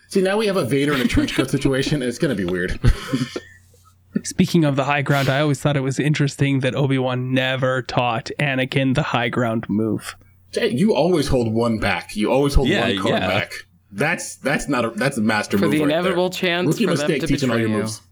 See, 0.09 0.23
now 0.23 0.37
we 0.39 0.47
have 0.47 0.57
a 0.57 0.65
Vader 0.65 0.93
and 0.95 1.03
a 1.03 1.09
trench 1.09 1.35
coat 1.35 1.51
situation, 1.51 2.01
it's 2.03 2.19
going 2.19 2.35
to 2.35 2.41
be 2.43 2.51
weird. 2.51 2.79
Speaking 4.25 4.65
of 4.65 4.75
the 4.77 4.85
high 4.85 5.03
ground, 5.03 5.29
I 5.29 5.41
always 5.41 5.61
thought 5.61 5.77
it 5.77 5.81
was 5.83 5.99
interesting 6.01 6.61
that 6.61 6.75
Obi 6.75 6.99
Wan 6.99 7.33
never 7.33 7.83
taught 7.83 8.31
Anakin 8.41 8.95
the 8.95 9.03
high 9.03 9.29
ground 9.29 9.67
move. 9.69 10.17
Jay, 10.53 10.69
you 10.71 10.95
always 10.95 11.29
hold 11.29 11.53
one 11.53 11.79
back. 11.79 12.17
You 12.17 12.31
always 12.33 12.55
hold 12.55 12.69
Yeah, 12.69 12.89
one 12.89 12.99
card 12.99 13.15
yeah. 13.15 13.27
back. 13.29 13.53
That's 13.93 14.37
that's 14.37 14.69
not 14.69 14.85
a 14.85 14.91
that's 14.91 15.17
a 15.19 15.21
master 15.23 15.57
For 15.59 15.65
move 15.65 15.73
the 15.73 15.79
right 15.81 15.85
inevitable 15.91 16.31
there. 16.31 16.39
chance 16.39 16.67
Rookie 16.69 16.85
for 16.87 16.95
them 16.95 17.07
mistake 17.09 17.21
to 17.23 17.27
teaching 17.27 17.51
all 17.51 17.59
your 17.59 17.69
you. 17.69 17.77
moves. 17.79 18.03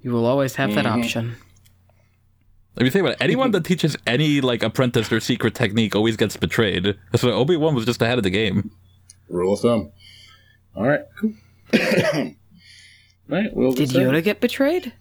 You 0.00 0.10
will 0.12 0.26
always 0.26 0.54
have 0.56 0.74
that 0.74 0.84
Mm-hmm. 0.84 1.00
option. 1.00 1.36
If 2.76 2.82
you 2.84 2.90
think 2.90 3.00
about 3.04 3.12
it, 3.14 3.22
anyone 3.22 3.52
that 3.52 3.64
teaches 3.64 3.96
any 4.06 4.40
like 4.40 4.62
apprentice 4.62 5.10
or 5.10 5.18
secret 5.20 5.54
technique 5.54 5.96
always 5.96 6.16
gets 6.16 6.36
betrayed. 6.36 6.94
So 7.14 7.30
Obi 7.32 7.56
Wan 7.56 7.74
was 7.74 7.86
just 7.86 8.02
ahead 8.02 8.18
of 8.18 8.24
the 8.24 8.30
game. 8.30 8.70
Rule 9.28 9.54
of 9.54 9.60
thumb. 9.60 9.92
All 10.74 10.86
right, 10.86 11.00
cool. 11.18 11.32
All 11.72 11.78
right, 13.28 13.50
we'll 13.54 13.72
Did 13.72 13.88
decide. 13.88 14.02
Yoda 14.02 14.22
get 14.22 14.40
betrayed? 14.40 14.92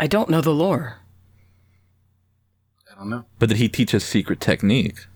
I 0.00 0.08
don't 0.08 0.28
know 0.28 0.40
the 0.40 0.52
lore. 0.52 0.96
I 2.92 2.98
don't 2.98 3.08
know. 3.08 3.24
But 3.38 3.50
did 3.50 3.58
he 3.58 3.68
teach 3.68 3.94
a 3.94 4.00
secret 4.00 4.40
technique? 4.40 5.06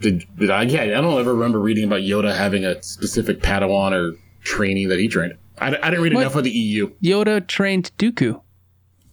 Did 0.00 0.26
did 0.36 0.50
I? 0.50 0.62
Yeah, 0.62 0.82
I 0.82 0.86
don't 1.00 1.18
ever 1.20 1.32
remember 1.34 1.60
reading 1.60 1.84
about 1.84 2.00
Yoda 2.00 2.34
having 2.36 2.64
a 2.64 2.82
specific 2.82 3.40
Padawan 3.40 3.92
or 3.92 4.16
training 4.42 4.88
that 4.88 4.98
he 4.98 5.06
trained. 5.08 5.34
I, 5.58 5.68
I 5.80 5.90
didn't 5.90 6.02
read 6.02 6.14
What? 6.14 6.22
enough 6.22 6.36
of 6.36 6.44
the 6.44 6.50
EU. 6.50 6.90
Yoda 7.02 7.46
trained 7.46 7.92
Dooku. 7.98 8.40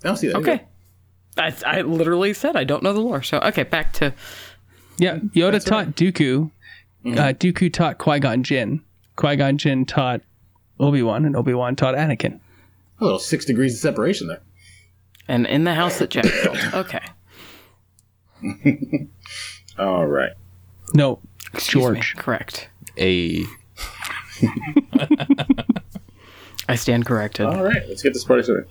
I 0.03 0.07
don't 0.07 0.17
see 0.17 0.27
that. 0.27 0.37
Okay. 0.37 0.63
I, 1.37 1.53
I 1.65 1.81
literally 1.81 2.33
said 2.33 2.55
I 2.55 2.63
don't 2.63 2.83
know 2.83 2.93
the 2.93 2.99
lore. 3.01 3.21
So, 3.23 3.39
okay, 3.39 3.63
back 3.63 3.93
to. 3.93 4.13
Yeah, 4.97 5.17
Yoda 5.17 5.63
taught 5.63 5.95
Dooku. 5.95 6.49
Uh, 7.05 7.33
Dooku 7.33 7.71
taught 7.71 7.97
Qui 7.99 8.19
Gon 8.19 8.43
Jinn. 8.43 8.81
Qui 9.15 9.35
Gon 9.35 9.57
Jinn 9.57 9.85
taught 9.85 10.21
Obi 10.79 11.01
Wan, 11.01 11.25
and 11.25 11.35
Obi 11.35 11.53
Wan 11.53 11.75
taught 11.75 11.95
Anakin. 11.95 12.39
A 12.99 13.03
little 13.03 13.19
six 13.19 13.45
degrees 13.45 13.73
of 13.75 13.79
separation 13.79 14.27
there. 14.27 14.41
And 15.27 15.45
in 15.45 15.63
the 15.65 15.73
house 15.75 15.99
that 15.99 16.09
Jack 16.09 16.25
built. 16.43 16.57
Okay. 16.73 17.01
All 19.79 20.05
right. 20.07 20.31
No, 20.93 21.19
Excuse 21.53 21.71
George. 21.83 22.15
Me. 22.15 22.21
Correct. 22.21 22.69
A 22.97 23.43
I 26.69 26.75
stand 26.75 27.05
corrected. 27.05 27.45
All 27.45 27.63
right, 27.63 27.83
let's 27.87 28.01
get 28.03 28.13
this 28.13 28.23
party 28.23 28.43
started. 28.43 28.67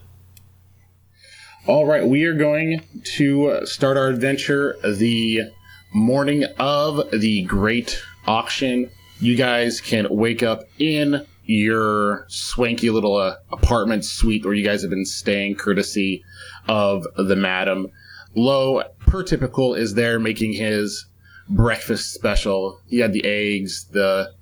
All 1.68 1.84
right, 1.84 2.06
we 2.06 2.22
are 2.26 2.34
going 2.34 2.80
to 3.16 3.66
start 3.66 3.96
our 3.96 4.06
adventure 4.06 4.76
the 4.84 5.50
morning 5.92 6.44
of 6.60 7.10
the 7.10 7.42
great 7.42 8.00
auction. 8.24 8.88
You 9.18 9.34
guys 9.34 9.80
can 9.80 10.06
wake 10.08 10.44
up 10.44 10.68
in 10.78 11.26
your 11.44 12.24
swanky 12.28 12.90
little 12.90 13.16
uh, 13.16 13.38
apartment 13.50 14.04
suite 14.04 14.44
where 14.44 14.54
you 14.54 14.64
guys 14.64 14.82
have 14.82 14.90
been 14.90 15.04
staying, 15.04 15.56
courtesy 15.56 16.24
of 16.68 17.04
the 17.16 17.34
madam. 17.34 17.88
Lo, 18.36 18.84
per 19.00 19.24
typical, 19.24 19.74
is 19.74 19.94
there 19.94 20.20
making 20.20 20.52
his 20.52 21.06
breakfast 21.48 22.14
special. 22.14 22.80
He 22.86 23.00
had 23.00 23.12
the 23.12 23.24
eggs, 23.24 23.86
the 23.90 24.32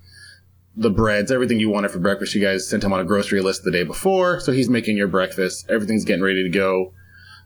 the 0.76 0.90
breads, 0.90 1.32
everything 1.32 1.58
you 1.58 1.70
wanted 1.70 1.90
for 1.90 2.00
breakfast. 2.00 2.34
You 2.34 2.42
guys 2.42 2.68
sent 2.68 2.84
him 2.84 2.92
on 2.92 3.00
a 3.00 3.04
grocery 3.04 3.40
list 3.40 3.64
the 3.64 3.70
day 3.70 3.84
before, 3.84 4.40
so 4.40 4.52
he's 4.52 4.68
making 4.68 4.98
your 4.98 5.08
breakfast. 5.08 5.70
Everything's 5.70 6.04
getting 6.04 6.22
ready 6.22 6.42
to 6.42 6.50
go. 6.50 6.92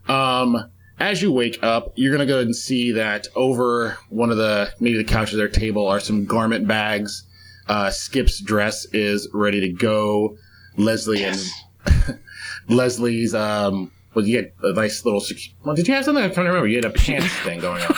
Um, 0.09 0.69
as 0.99 1.21
you 1.21 1.31
wake 1.31 1.59
up, 1.63 1.93
you're 1.95 2.11
gonna 2.11 2.25
go 2.25 2.35
ahead 2.35 2.47
and 2.47 2.55
see 2.55 2.91
that 2.93 3.27
over 3.35 3.97
one 4.09 4.31
of 4.31 4.37
the 4.37 4.73
maybe 4.79 4.97
the 4.97 5.03
couches 5.03 5.39
or 5.39 5.47
table 5.47 5.87
are 5.87 5.99
some 5.99 6.25
garment 6.25 6.67
bags. 6.67 7.23
Uh, 7.67 7.89
Skip's 7.91 8.39
dress 8.41 8.85
is 8.91 9.29
ready 9.33 9.61
to 9.61 9.69
go. 9.69 10.35
Leslie 10.75 11.23
and 11.23 11.39
Leslie's 12.67 13.35
um, 13.35 13.91
well, 14.13 14.25
you 14.25 14.37
had 14.37 14.51
a 14.63 14.73
nice 14.73 15.05
little. 15.05 15.23
Well, 15.63 15.75
did 15.75 15.87
you 15.87 15.93
have 15.93 16.05
something? 16.05 16.23
I'm 16.23 16.33
trying 16.33 16.45
to 16.45 16.49
remember. 16.49 16.67
You 16.67 16.77
had 16.77 16.85
a 16.85 16.89
pants 16.89 17.33
thing 17.43 17.59
going 17.59 17.83
on. 17.83 17.95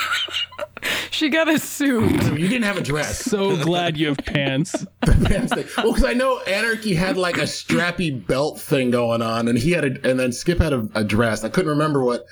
She 1.22 1.30
got 1.30 1.48
a 1.48 1.60
suit. 1.60 2.12
You 2.36 2.48
didn't 2.48 2.64
have 2.64 2.78
a 2.78 2.82
dress. 2.82 3.20
So 3.20 3.56
glad 3.64 3.96
you 3.96 4.08
have 4.08 4.18
pants. 4.18 4.88
pants 5.02 5.54
thing. 5.54 5.68
Well, 5.78 5.94
because 5.94 6.04
I 6.04 6.14
know 6.14 6.40
Anarchy 6.40 6.96
had 6.96 7.16
like 7.16 7.38
a 7.38 7.42
strappy 7.42 8.26
belt 8.26 8.60
thing 8.60 8.90
going 8.90 9.22
on, 9.22 9.48
and 9.48 9.56
he 9.56 9.70
had 9.70 9.86
a, 9.86 10.10
and 10.10 10.20
then 10.20 10.32
Skip 10.32 10.58
had 10.58 10.74
a, 10.74 10.90
a 10.96 11.04
dress. 11.04 11.44
I 11.44 11.50
couldn't 11.50 11.70
remember 11.70 12.04
what 12.04 12.26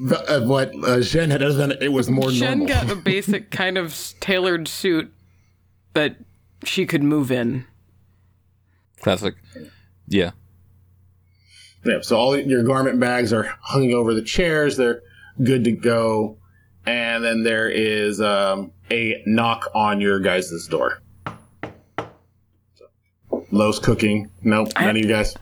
the, 0.00 0.18
uh, 0.28 0.44
what 0.48 0.72
uh, 0.82 0.98
Jen 0.98 1.30
had, 1.30 1.44
other 1.44 1.54
than 1.54 1.80
it 1.80 1.92
was 1.92 2.10
more 2.10 2.32
Jen 2.32 2.58
normal. 2.58 2.74
got 2.74 2.90
a 2.90 2.96
basic 2.96 3.50
kind 3.52 3.78
of 3.78 3.96
tailored 4.18 4.66
suit 4.66 5.14
that 5.92 6.16
she 6.64 6.86
could 6.86 7.04
move 7.04 7.30
in. 7.30 7.64
classic. 9.00 9.36
Yeah. 10.08 10.32
Yeah, 11.84 12.00
so 12.00 12.16
all 12.16 12.36
your 12.36 12.64
garment 12.64 12.98
bags 12.98 13.32
are 13.32 13.44
hung 13.60 13.94
over 13.94 14.12
the 14.12 14.22
chairs. 14.22 14.76
They're 14.76 15.02
good 15.40 15.62
to 15.62 15.70
go. 15.70 16.38
And 16.86 17.24
then 17.24 17.42
there 17.42 17.68
is 17.68 18.20
um, 18.20 18.72
a 18.90 19.22
knock 19.26 19.70
on 19.74 20.00
your 20.00 20.20
guys' 20.20 20.66
door. 20.68 21.00
Lo's 23.50 23.78
cooking. 23.78 24.30
Nope, 24.42 24.68
none 24.78 24.90
of 24.90 24.96
you 24.96 25.06
guys. 25.08 25.34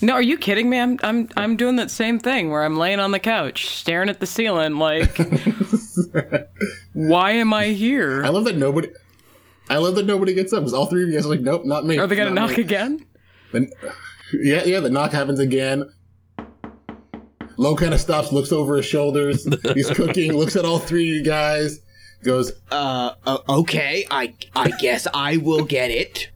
No, 0.00 0.14
are 0.14 0.22
you 0.22 0.36
kidding 0.36 0.68
me? 0.70 0.80
I'm 0.80 0.98
I'm 1.02 1.28
I'm 1.36 1.56
doing 1.56 1.76
that 1.76 1.90
same 1.90 2.18
thing 2.18 2.50
where 2.50 2.64
I'm 2.64 2.76
laying 2.76 2.98
on 2.98 3.12
the 3.12 3.18
couch, 3.18 3.76
staring 3.76 4.08
at 4.08 4.18
the 4.18 4.26
ceiling, 4.26 4.76
like, 4.76 5.16
why 6.92 7.32
am 7.32 7.52
I 7.52 7.66
here? 7.66 8.24
I 8.24 8.30
love 8.30 8.44
that 8.44 8.56
nobody. 8.56 8.88
I 9.68 9.76
love 9.76 9.94
that 9.96 10.06
nobody 10.06 10.34
gets 10.34 10.52
up 10.52 10.60
because 10.60 10.72
all 10.74 10.86
three 10.86 11.04
of 11.04 11.10
you 11.10 11.14
guys 11.14 11.26
are 11.26 11.28
like, 11.28 11.40
nope, 11.40 11.64
not 11.64 11.84
me. 11.84 11.98
Are 11.98 12.06
they 12.06 12.16
gonna 12.16 12.30
knock 12.30 12.56
me." 12.56 12.62
again? 12.62 13.04
Then, 13.52 13.70
yeah, 14.32 14.64
yeah, 14.64 14.80
the 14.80 14.90
knock 14.90 15.12
happens 15.12 15.38
again. 15.38 15.84
Lo 17.60 17.76
kind 17.76 17.92
of 17.92 18.00
stops, 18.00 18.32
looks 18.32 18.52
over 18.52 18.78
his 18.78 18.86
shoulders. 18.86 19.46
He's 19.74 19.90
cooking, 19.90 20.32
looks 20.32 20.56
at 20.56 20.64
all 20.64 20.78
three 20.78 21.10
of 21.10 21.16
you 21.16 21.22
guys, 21.22 21.80
goes, 22.24 22.52
Uh, 22.70 23.12
uh, 23.26 23.36
okay, 23.50 24.06
I 24.10 24.32
I 24.56 24.70
guess 24.80 25.06
I 25.12 25.36
will 25.36 25.64
get 25.66 25.90
it. 25.90 26.30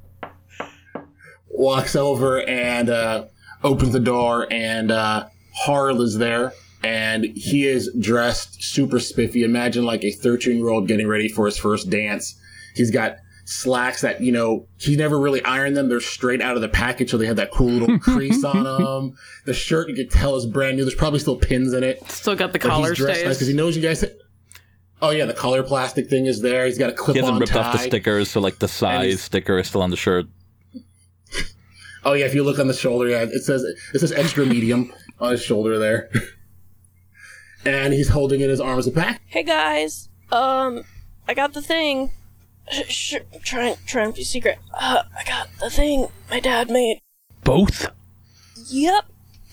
walks 1.49 1.97
over 1.97 2.43
and 2.43 2.90
uh, 2.90 3.25
opens 3.62 3.93
the 3.95 4.00
door, 4.00 4.47
and 4.52 4.90
uh, 4.90 5.26
Harl 5.54 6.02
is 6.02 6.19
there, 6.19 6.52
and 6.83 7.25
he 7.25 7.66
is 7.66 7.90
dressed 7.99 8.62
super 8.62 8.99
spiffy. 9.00 9.45
Imagine 9.45 9.85
like 9.85 10.04
a 10.04 10.11
13 10.12 10.59
year 10.59 10.69
old 10.69 10.88
getting 10.88 11.09
ready 11.09 11.28
for 11.28 11.47
his 11.47 11.57
first 11.57 11.88
dance. 11.88 12.38
He's 12.75 12.90
got 12.90 13.16
slacks 13.45 14.01
that, 14.03 14.21
you 14.21 14.33
know, 14.33 14.67
he 14.79 14.97
never 14.97 15.19
really 15.19 15.43
ironed 15.45 15.77
them. 15.77 15.89
They're 15.89 16.01
straight 16.01 16.41
out 16.41 16.57
of 16.57 16.63
the 16.63 16.69
package, 16.69 17.11
so 17.11 17.19
they 17.19 17.27
have 17.27 17.37
that 17.37 17.51
cool 17.51 17.69
little 17.69 17.99
crease 18.01 18.43
on 18.45 18.65
them. 18.65 19.17
The 19.45 19.55
shirt, 19.55 19.89
you 19.89 19.95
can 19.95 20.09
tell, 20.09 20.37
is 20.37 20.47
brand 20.47 20.77
new. 20.77 20.85
There's 20.85 20.95
probably 20.95 21.19
still 21.21 21.37
pins 21.37 21.73
in 21.73 21.83
it. 21.85 22.09
Still 22.11 22.35
got 22.37 22.53
the 22.53 22.59
But 22.59 22.69
collar 22.69 22.89
he's 22.91 22.99
dressed 22.99 23.21
stays. 23.21 23.27
nice 23.29 23.37
because 23.37 23.49
he 23.49 23.55
knows 23.55 23.77
you 23.77 23.83
guys. 23.83 24.05
Oh 25.03 25.11
yeah, 25.11 25.27
the 25.27 25.35
collar 25.35 25.63
plastic 25.63 26.09
thing 26.09 26.27
is 26.27 26.41
there. 26.41 26.65
He's 26.67 26.79
got 26.79 26.89
a 26.91 26.95
clip 26.95 27.15
He 27.17 27.21
hasn't 27.21 27.35
on 27.35 27.41
ripped 27.41 27.53
tie. 27.53 27.61
off 27.61 27.73
the 27.73 27.79
stickers, 27.79 28.31
so 28.31 28.41
like 28.41 28.59
the 28.59 28.69
size 28.69 29.21
sticker 29.21 29.59
is 29.59 29.69
still 29.69 29.83
on 29.83 29.91
the 29.91 29.97
shirt. 29.97 30.27
Oh 32.07 32.13
yeah, 32.13 32.27
if 32.27 32.35
you 32.35 32.43
look 32.45 32.59
on 32.59 32.67
the 32.69 32.75
shoulder, 32.75 33.09
yeah, 33.09 33.23
it 33.23 33.43
says 33.45 33.63
it 33.63 33.99
says 33.99 34.13
extra 34.13 34.45
medium 34.45 34.93
on 35.21 35.31
his 35.33 35.43
shoulder 35.43 35.79
there. 35.79 36.11
and 37.65 37.95
he's 37.95 38.09
holding 38.09 38.43
in 38.43 38.51
his 38.51 38.61
arms 38.61 38.87
a 38.87 38.91
pack. 38.91 39.23
Hey 39.25 39.43
guys, 39.43 40.11
um, 40.31 40.85
I 41.27 41.33
got 41.33 41.55
the 41.55 41.63
thing. 41.63 42.13
Sh- 42.71 43.16
try 43.42 43.68
and 43.68 43.87
try 43.87 44.04
and 44.04 44.14
be 44.14 44.25
secret. 44.25 44.59
Uh, 44.73 45.02
I 45.18 45.25
got 45.25 45.49
the 45.61 45.71
thing 45.71 46.09
my 46.30 46.40
dad 46.40 46.71
made. 46.71 47.00
Both? 47.42 47.88
Yep, 48.68 49.04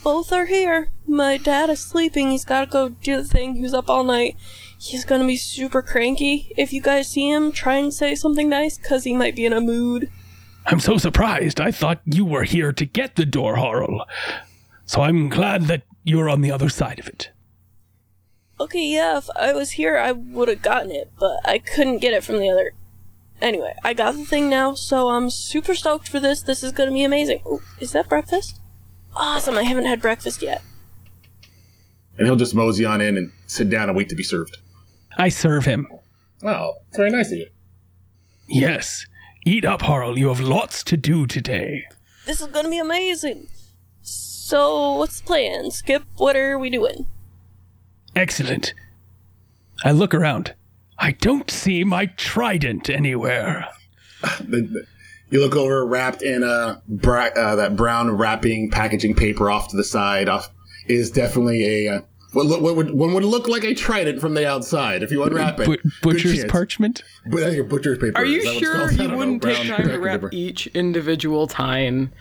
both 0.03 0.31
are 0.31 0.45
here. 0.45 0.89
My 1.05 1.37
dad 1.37 1.69
is 1.69 1.79
sleeping. 1.79 2.31
He's 2.31 2.45
gotta 2.45 2.67
go 2.67 2.89
do 2.89 3.17
the 3.17 3.23
thing. 3.23 3.55
He 3.55 3.61
was 3.61 3.73
up 3.73 3.89
all 3.89 4.03
night. 4.03 4.37
He's 4.79 5.05
gonna 5.05 5.27
be 5.27 5.37
super 5.37 5.81
cranky. 5.81 6.51
If 6.57 6.71
you 6.71 6.81
guys 6.81 7.09
see 7.09 7.29
him, 7.29 7.51
try 7.51 7.75
and 7.75 7.93
say 7.93 8.15
something 8.15 8.49
nice, 8.49 8.77
cause 8.77 9.03
he 9.03 9.13
might 9.13 9.35
be 9.35 9.45
in 9.45 9.53
a 9.53 9.61
mood. 9.61 10.09
I'm 10.65 10.79
so 10.79 10.97
surprised. 10.97 11.59
I 11.59 11.71
thought 11.71 12.01
you 12.05 12.23
were 12.23 12.43
here 12.43 12.71
to 12.71 12.85
get 12.85 13.15
the 13.15 13.25
door, 13.25 13.57
Harl. 13.57 14.05
So 14.85 15.01
I'm 15.01 15.29
glad 15.29 15.63
that 15.63 15.83
you're 16.03 16.29
on 16.29 16.41
the 16.41 16.51
other 16.51 16.69
side 16.69 16.99
of 16.99 17.07
it. 17.07 17.31
Okay, 18.59 18.85
yeah, 18.85 19.17
if 19.17 19.29
I 19.35 19.53
was 19.53 19.71
here, 19.71 19.97
I 19.97 20.11
would 20.11 20.47
have 20.47 20.61
gotten 20.61 20.91
it, 20.91 21.11
but 21.19 21.37
I 21.43 21.57
couldn't 21.57 21.97
get 21.97 22.13
it 22.13 22.23
from 22.23 22.37
the 22.37 22.49
other. 22.49 22.73
Anyway, 23.41 23.73
I 23.83 23.93
got 23.93 24.13
the 24.15 24.23
thing 24.25 24.49
now, 24.49 24.75
so 24.75 25.09
I'm 25.09 25.29
super 25.29 25.73
stoked 25.73 26.07
for 26.07 26.19
this. 26.19 26.43
This 26.43 26.63
is 26.63 26.71
gonna 26.71 26.91
be 26.91 27.03
amazing. 27.03 27.41
Ooh, 27.47 27.61
is 27.79 27.91
that 27.93 28.07
breakfast? 28.07 28.59
Awesome, 29.15 29.57
I 29.57 29.63
haven't 29.63 29.85
had 29.85 30.01
breakfast 30.01 30.41
yet. 30.41 30.61
And 32.17 32.27
he'll 32.27 32.35
just 32.35 32.53
mosey 32.53 32.85
on 32.85 33.01
in 33.01 33.17
and 33.17 33.31
sit 33.47 33.69
down 33.69 33.89
and 33.89 33.97
wait 33.97 34.09
to 34.09 34.15
be 34.15 34.23
served. 34.23 34.57
I 35.17 35.29
serve 35.29 35.65
him. 35.65 35.87
Oh, 36.43 36.73
very 36.93 37.09
nice 37.09 37.31
of 37.31 37.39
you. 37.39 37.47
Yes. 38.47 39.05
Eat 39.43 39.65
up, 39.65 39.81
Harl. 39.81 40.19
You 40.19 40.27
have 40.27 40.39
lots 40.39 40.83
to 40.83 40.97
do 40.97 41.25
today. 41.25 41.85
This 42.27 42.41
is 42.41 42.47
gonna 42.47 42.69
be 42.69 42.77
amazing. 42.77 43.47
So, 44.03 44.93
what's 44.93 45.19
the 45.19 45.25
plan? 45.25 45.71
Skip, 45.71 46.03
what 46.17 46.35
are 46.35 46.59
we 46.59 46.69
doing? 46.69 47.07
Excellent. 48.15 48.73
I 49.83 49.91
look 49.91 50.13
around. 50.13 50.53
I 51.01 51.11
don't 51.13 51.49
see 51.49 51.83
my 51.83 52.05
trident 52.05 52.89
anywhere. 52.89 53.67
The- 54.39 54.61
the- 54.61 54.85
you 55.31 55.39
look 55.39 55.55
over, 55.55 55.85
wrapped 55.85 56.21
in 56.21 56.43
a 56.43 56.81
bra- 56.89 57.29
uh, 57.35 57.55
that 57.55 57.75
brown 57.77 58.11
wrapping 58.17 58.69
packaging 58.69 59.15
paper 59.15 59.49
off 59.49 59.69
to 59.69 59.77
the 59.77 59.83
side. 59.83 60.27
Off 60.29 60.49
is 60.87 61.09
definitely 61.09 61.87
a 61.87 61.93
uh, 61.95 62.01
what, 62.33 62.45
lo- 62.47 62.59
what 62.59 62.75
would 62.75 62.91
one 62.91 63.13
would 63.13 63.23
look 63.23 63.47
like 63.47 63.63
a 63.63 63.73
trident 63.73 64.19
from 64.19 64.33
the 64.33 64.45
outside 64.47 65.03
if 65.03 65.11
you 65.11 65.23
unwrap 65.23 65.59
it. 65.61 65.65
Bu- 65.67 65.77
Good 65.77 65.91
butcher's 66.01 66.37
chance. 66.39 66.51
parchment? 66.51 67.03
But 67.29 67.39
that's 67.39 67.55
your 67.55 67.63
butcher's 67.63 67.97
paper. 67.97 68.19
Are 68.19 68.25
Is 68.25 68.31
you 68.31 68.41
that 68.43 68.47
what 68.47 68.53
it's 68.57 68.59
sure 68.59 68.75
called? 68.75 68.89
I 68.89 68.91
you 68.91 68.97
don't 68.97 69.11
know. 69.11 69.17
wouldn't 69.17 69.41
take 69.41 69.57
time 69.69 69.83
to 69.83 69.89
paper. 69.89 69.99
wrap 69.99 70.23
each 70.33 70.67
individual 70.67 71.47
time? 71.47 72.11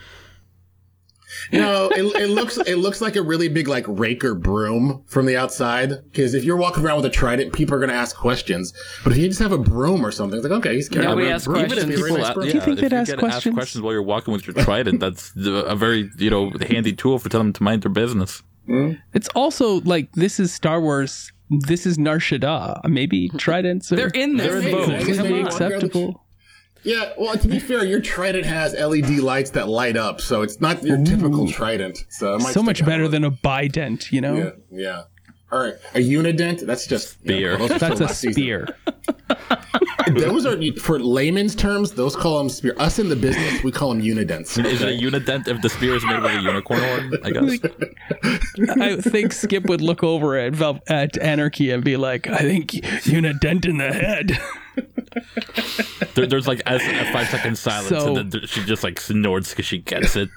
No, 1.52 1.88
it, 1.90 2.02
it 2.22 2.28
looks 2.30 2.56
it 2.58 2.76
looks 2.76 3.00
like 3.00 3.16
a 3.16 3.22
really 3.22 3.48
big 3.48 3.68
like 3.68 3.84
rake 3.88 4.24
or 4.24 4.34
broom 4.34 5.02
from 5.06 5.26
the 5.26 5.36
outside. 5.36 5.90
Because 6.10 6.34
if 6.34 6.44
you're 6.44 6.56
walking 6.56 6.84
around 6.84 6.96
with 6.96 7.06
a 7.06 7.10
trident, 7.10 7.52
people 7.52 7.74
are 7.74 7.78
going 7.78 7.90
to 7.90 7.94
ask 7.94 8.16
questions. 8.16 8.72
But 9.04 9.12
if 9.12 9.18
you 9.18 9.28
just 9.28 9.40
have 9.40 9.52
a 9.52 9.58
broom 9.58 10.04
or 10.04 10.10
something, 10.10 10.38
it's 10.38 10.48
like 10.48 10.58
okay, 10.58 10.74
he's 10.74 10.88
carrying 10.88 11.10
Nobody 11.10 11.28
a 11.28 11.34
asks 11.34 11.46
broom. 11.46 11.66
questions. 11.66 11.84
It's 11.90 11.98
a 12.00 12.02
very 12.02 12.10
People 12.10 12.24
nice 12.24 12.34
broom. 12.34 12.46
yeah, 12.48 12.60
think 12.64 12.80
they'd 12.80 12.92
ask 12.92 13.16
questions? 13.18 13.46
asked 13.46 13.54
questions 13.54 13.82
while 13.82 13.92
you're 13.92 14.02
walking 14.02 14.32
with 14.32 14.46
your 14.46 14.54
trident, 14.64 15.00
that's 15.00 15.32
a 15.36 15.76
very 15.76 16.10
you 16.18 16.30
know 16.30 16.50
handy 16.68 16.92
tool 16.92 17.18
for 17.18 17.28
telling 17.28 17.48
them 17.48 17.52
to 17.54 17.62
mind 17.62 17.82
their 17.82 17.90
business. 17.92 18.42
Hmm? 18.66 18.92
It's 19.14 19.28
also 19.34 19.80
like 19.82 20.12
this 20.12 20.38
is 20.40 20.52
Star 20.52 20.80
Wars. 20.80 21.32
This 21.50 21.84
is 21.84 21.98
Nar 21.98 22.18
Shaddaa. 22.18 22.88
Maybe 22.88 23.28
tridents 23.36 23.90
are 23.92 23.96
They're 23.96 24.08
in 24.08 24.36
there. 24.36 24.60
They're 24.60 24.68
in 24.70 24.76
both. 24.76 24.86
completely 25.06 25.16
Come 25.16 25.32
on. 25.32 25.46
acceptable. 25.46 26.24
Yeah, 26.82 27.12
well, 27.18 27.36
to 27.36 27.48
be 27.48 27.58
fair, 27.58 27.84
your 27.84 28.00
trident 28.00 28.46
has 28.46 28.72
LED 28.72 29.18
lights 29.18 29.50
that 29.50 29.68
light 29.68 29.96
up, 29.96 30.20
so 30.20 30.42
it's 30.42 30.60
not 30.60 30.82
your 30.82 31.02
typical 31.04 31.46
trident. 31.50 32.06
So, 32.08 32.34
it 32.34 32.42
might 32.42 32.54
So 32.54 32.62
much 32.62 32.84
better 32.84 33.06
than 33.06 33.24
a 33.24 33.30
bident, 33.30 34.10
you 34.10 34.20
know. 34.20 34.34
Yeah, 34.34 34.50
yeah. 34.70 35.02
All 35.52 35.58
right, 35.58 35.74
a 35.94 36.00
unident. 36.00 36.64
That's 36.64 36.86
just 36.86 37.14
Spear. 37.14 37.52
Yeah, 37.52 37.58
well, 37.58 37.68
those 37.68 37.82
are 37.82 37.88
That's 37.96 38.22
for 38.22 38.28
a 38.28 38.32
spear. 38.32 38.68
Those 40.16 40.46
are 40.46 40.56
for 40.80 40.98
layman's 40.98 41.54
terms. 41.54 41.92
Those 41.92 42.16
call 42.16 42.38
them 42.38 42.48
spear. 42.48 42.74
Us 42.78 42.98
in 42.98 43.08
the 43.08 43.16
business, 43.16 43.62
we 43.62 43.70
call 43.70 43.90
them 43.90 44.00
unidents. 44.02 44.64
Is 44.64 44.80
it 44.82 44.88
a 44.88 44.92
unident 44.92 45.46
if 45.46 45.60
the 45.62 45.68
spear 45.68 45.94
is 45.94 46.04
made 46.04 46.20
with 46.20 46.32
a 46.32 46.40
unicorn 46.40 46.80
horn? 46.80 47.12
I 47.22 47.30
guess. 47.30 47.58
I 48.80 48.96
think 48.96 49.32
Skip 49.32 49.66
would 49.66 49.80
look 49.80 50.02
over 50.02 50.36
at 50.36 50.60
at 50.88 51.18
Anarchy 51.18 51.70
and 51.70 51.84
be 51.84 51.96
like, 51.96 52.26
"I 52.26 52.38
think 52.38 52.74
unident 53.06 53.66
in 53.66 53.78
the 53.78 53.92
head." 53.92 54.38
There, 56.14 56.26
there's 56.26 56.46
like 56.48 56.60
a, 56.66 56.76
a 56.76 57.12
five 57.12 57.28
second 57.28 57.56
silence, 57.58 57.88
So- 57.88 58.16
and 58.16 58.30
then 58.32 58.46
she 58.46 58.64
just 58.64 58.82
like 58.84 59.00
snorts 59.00 59.50
because 59.50 59.66
she 59.66 59.78
gets 59.78 60.16
it. 60.16 60.28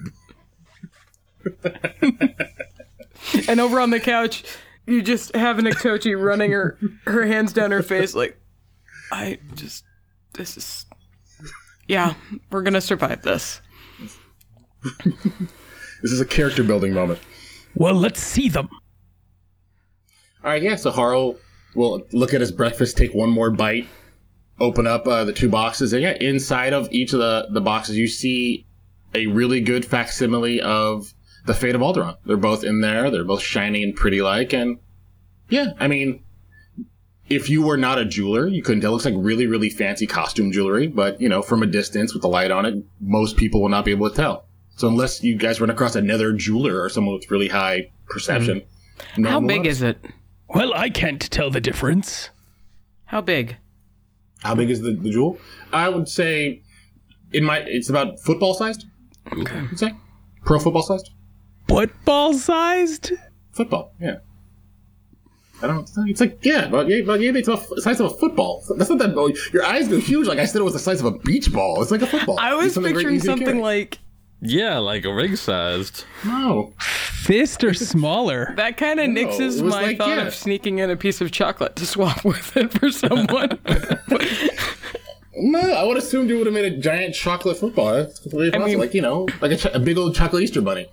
And 3.47 3.59
over 3.59 3.79
on 3.79 3.89
the 3.89 3.99
couch, 3.99 4.43
you 4.85 5.01
just 5.01 5.35
have 5.35 5.57
Niktochi 5.57 6.19
running 6.21 6.51
her 6.51 6.77
her 7.05 7.25
hands 7.25 7.53
down 7.53 7.71
her 7.71 7.81
face, 7.83 8.13
like, 8.13 8.37
I 9.11 9.39
just, 9.55 9.83
this 10.33 10.57
is, 10.57 10.85
yeah, 11.87 12.13
we're 12.51 12.61
gonna 12.63 12.81
survive 12.81 13.21
this. 13.21 13.61
This 15.03 16.11
is 16.11 16.19
a 16.21 16.25
character 16.25 16.63
building 16.63 16.93
moment. 16.93 17.19
Well, 17.75 17.93
let's 17.95 18.19
see 18.21 18.49
them. 18.49 18.69
All 20.43 20.51
right, 20.51 20.61
yeah. 20.61 20.75
So 20.75 20.91
Harl 20.91 21.37
will 21.75 22.03
look 22.11 22.33
at 22.33 22.41
his 22.41 22.51
breakfast, 22.51 22.97
take 22.97 23.13
one 23.13 23.29
more 23.29 23.49
bite, 23.49 23.87
open 24.59 24.87
up 24.87 25.07
uh, 25.07 25.23
the 25.25 25.33
two 25.33 25.49
boxes, 25.49 25.93
and 25.93 26.01
yeah, 26.01 26.15
inside 26.19 26.73
of 26.73 26.87
each 26.91 27.13
of 27.13 27.19
the 27.19 27.47
the 27.51 27.61
boxes, 27.61 27.97
you 27.97 28.07
see 28.07 28.65
a 29.15 29.27
really 29.27 29.61
good 29.61 29.85
facsimile 29.85 30.61
of 30.61 31.13
the 31.45 31.53
Fate 31.53 31.75
of 31.75 31.81
Alderaan. 31.81 32.17
They're 32.25 32.37
both 32.37 32.63
in 32.63 32.81
there. 32.81 33.11
They're 33.11 33.23
both 33.23 33.41
shiny 33.41 33.83
and 33.83 33.95
pretty 33.95 34.21
like, 34.21 34.53
and 34.53 34.79
yeah, 35.49 35.73
I 35.79 35.87
mean. 35.87 36.23
If 37.29 37.49
you 37.49 37.61
were 37.65 37.77
not 37.77 37.97
a 37.97 38.05
jeweler, 38.05 38.47
you 38.47 38.61
couldn't 38.61 38.81
tell. 38.81 38.91
It 38.91 38.93
looks 38.95 39.05
like 39.05 39.13
really, 39.17 39.47
really 39.47 39.69
fancy 39.69 40.05
costume 40.05 40.51
jewelry, 40.51 40.87
but 40.87 41.21
you 41.21 41.29
know, 41.29 41.41
from 41.41 41.63
a 41.63 41.65
distance 41.65 42.13
with 42.13 42.21
the 42.21 42.27
light 42.27 42.51
on 42.51 42.65
it, 42.65 42.75
most 42.99 43.37
people 43.37 43.61
will 43.61 43.69
not 43.69 43.85
be 43.85 43.91
able 43.91 44.09
to 44.09 44.15
tell. 44.15 44.45
So 44.75 44.89
unless 44.89 45.23
you 45.23 45.37
guys 45.37 45.61
run 45.61 45.69
across 45.69 45.95
another 45.95 46.33
jeweler 46.33 46.81
or 46.81 46.89
someone 46.89 47.15
with 47.15 47.31
really 47.31 47.47
high 47.47 47.89
perception, 48.09 48.61
no 49.17 49.29
How 49.29 49.39
big 49.39 49.59
notice. 49.63 49.77
is 49.77 49.81
it? 49.83 50.05
Well, 50.49 50.73
I 50.75 50.89
can't 50.89 51.21
tell 51.31 51.49
the 51.49 51.61
difference. 51.61 52.29
How 53.05 53.21
big? 53.21 53.55
How 54.43 54.55
big 54.55 54.69
is 54.69 54.81
the, 54.81 54.91
the 54.91 55.09
jewel? 55.09 55.39
I 55.71 55.89
would 55.89 56.07
say 56.07 56.61
in 57.31 57.43
my 57.43 57.59
it's 57.59 57.89
about 57.89 58.19
football 58.19 58.53
sized. 58.53 58.85
Okay. 59.31 59.59
I'd 59.71 59.79
say 59.79 59.93
pro 60.45 60.59
football 60.59 60.83
sized. 60.83 61.11
Football 61.67 62.33
sized? 62.33 63.13
Football, 63.51 63.93
yeah. 63.99 64.17
I 65.61 65.67
don't. 65.67 65.83
It's, 65.83 65.97
it's 65.97 66.21
like 66.21 66.39
yeah, 66.43 66.67
but 66.67 66.89
yeah, 66.89 67.01
but 67.05 67.21
yeah, 67.21 67.31
it's 67.33 67.47
about 67.47 67.65
the 67.69 67.81
size 67.81 67.99
of 68.01 68.07
a 68.07 68.15
football. 68.15 68.63
That's 68.77 68.89
not 68.89 68.99
that. 68.99 69.51
Your 69.53 69.63
eyes 69.63 69.87
go 69.87 69.97
huge. 69.97 70.27
Like 70.27 70.39
I 70.39 70.45
said, 70.45 70.59
it 70.59 70.63
was 70.63 70.73
the 70.73 70.79
size 70.79 70.99
of 70.99 71.05
a 71.05 71.17
beach 71.19 71.53
ball. 71.53 71.81
It's 71.81 71.91
like 71.91 72.01
a 72.01 72.07
football. 72.07 72.37
I 72.37 72.53
was 72.53 72.65
It's 72.65 72.75
something 72.75 72.93
picturing 72.93 73.19
something 73.21 73.61
like 73.61 73.99
Yeah, 74.45 74.77
like 74.79 75.05
a 75.05 75.13
ring 75.13 75.35
sized. 75.35 76.03
no. 76.25 76.73
Fist 76.79 77.63
or 77.63 77.73
smaller? 77.93 78.53
that. 78.57 78.75
Kind 78.77 78.99
of 78.99 79.09
No, 79.09 79.21
nixes 79.25 79.59
it 79.59 79.63
my 79.63 79.83
like, 79.83 79.97
thought 79.97 80.09
yeah. 80.09 80.27
of 80.27 80.35
sneaking 80.35 80.79
in 80.79 80.89
a 80.89 80.97
piece 80.97 81.21
of 81.21 81.31
chocolate 81.31 81.75
to 81.77 81.85
swap 81.85 82.23
with 82.25 82.55
it 82.57 82.71
for 82.73 82.89
someone. 82.91 83.57
No, 85.35 85.59
I 85.59 85.83
would 85.83 85.97
assume 85.97 86.29
you 86.29 86.37
would 86.37 86.45
have 86.45 86.53
made 86.53 86.71
a 86.71 86.77
giant 86.77 87.15
chocolate 87.15 87.57
football. 87.57 87.91
That's 87.93 88.19
completely 88.19 88.51
possible. 88.51 88.67
mean- 88.67 88.77
like 88.79 88.93
you 88.93 89.01
know, 89.01 89.27
like 89.41 89.51
a, 89.51 89.57
ch- 89.57 89.65
a 89.73 89.79
big 89.79 89.97
old 89.97 90.13
chocolate 90.13 90.43
Easter 90.43 90.61
bunny. 90.61 90.87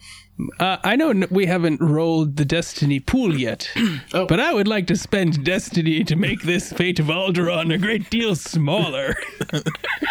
Uh, 0.59 0.77
I 0.85 0.97
know 0.97 1.13
we 1.31 1.47
haven't 1.47 1.81
rolled 1.81 2.37
the 2.37 2.45
Destiny 2.45 3.01
pool 3.01 3.37
yet, 3.39 3.71
Oh. 4.15 4.27
but 4.27 4.41
I 4.41 4.53
would 4.55 4.69
like 4.69 4.87
to 4.89 4.97
spend 4.97 5.45
Destiny 5.45 6.05
to 6.05 6.17
make 6.17 6.43
this 6.43 6.73
Fate 6.73 6.99
of 7.01 7.07
Alderaan 7.07 7.73
a 7.75 7.79
great 7.79 8.11
deal 8.11 8.35
smaller. 8.37 9.15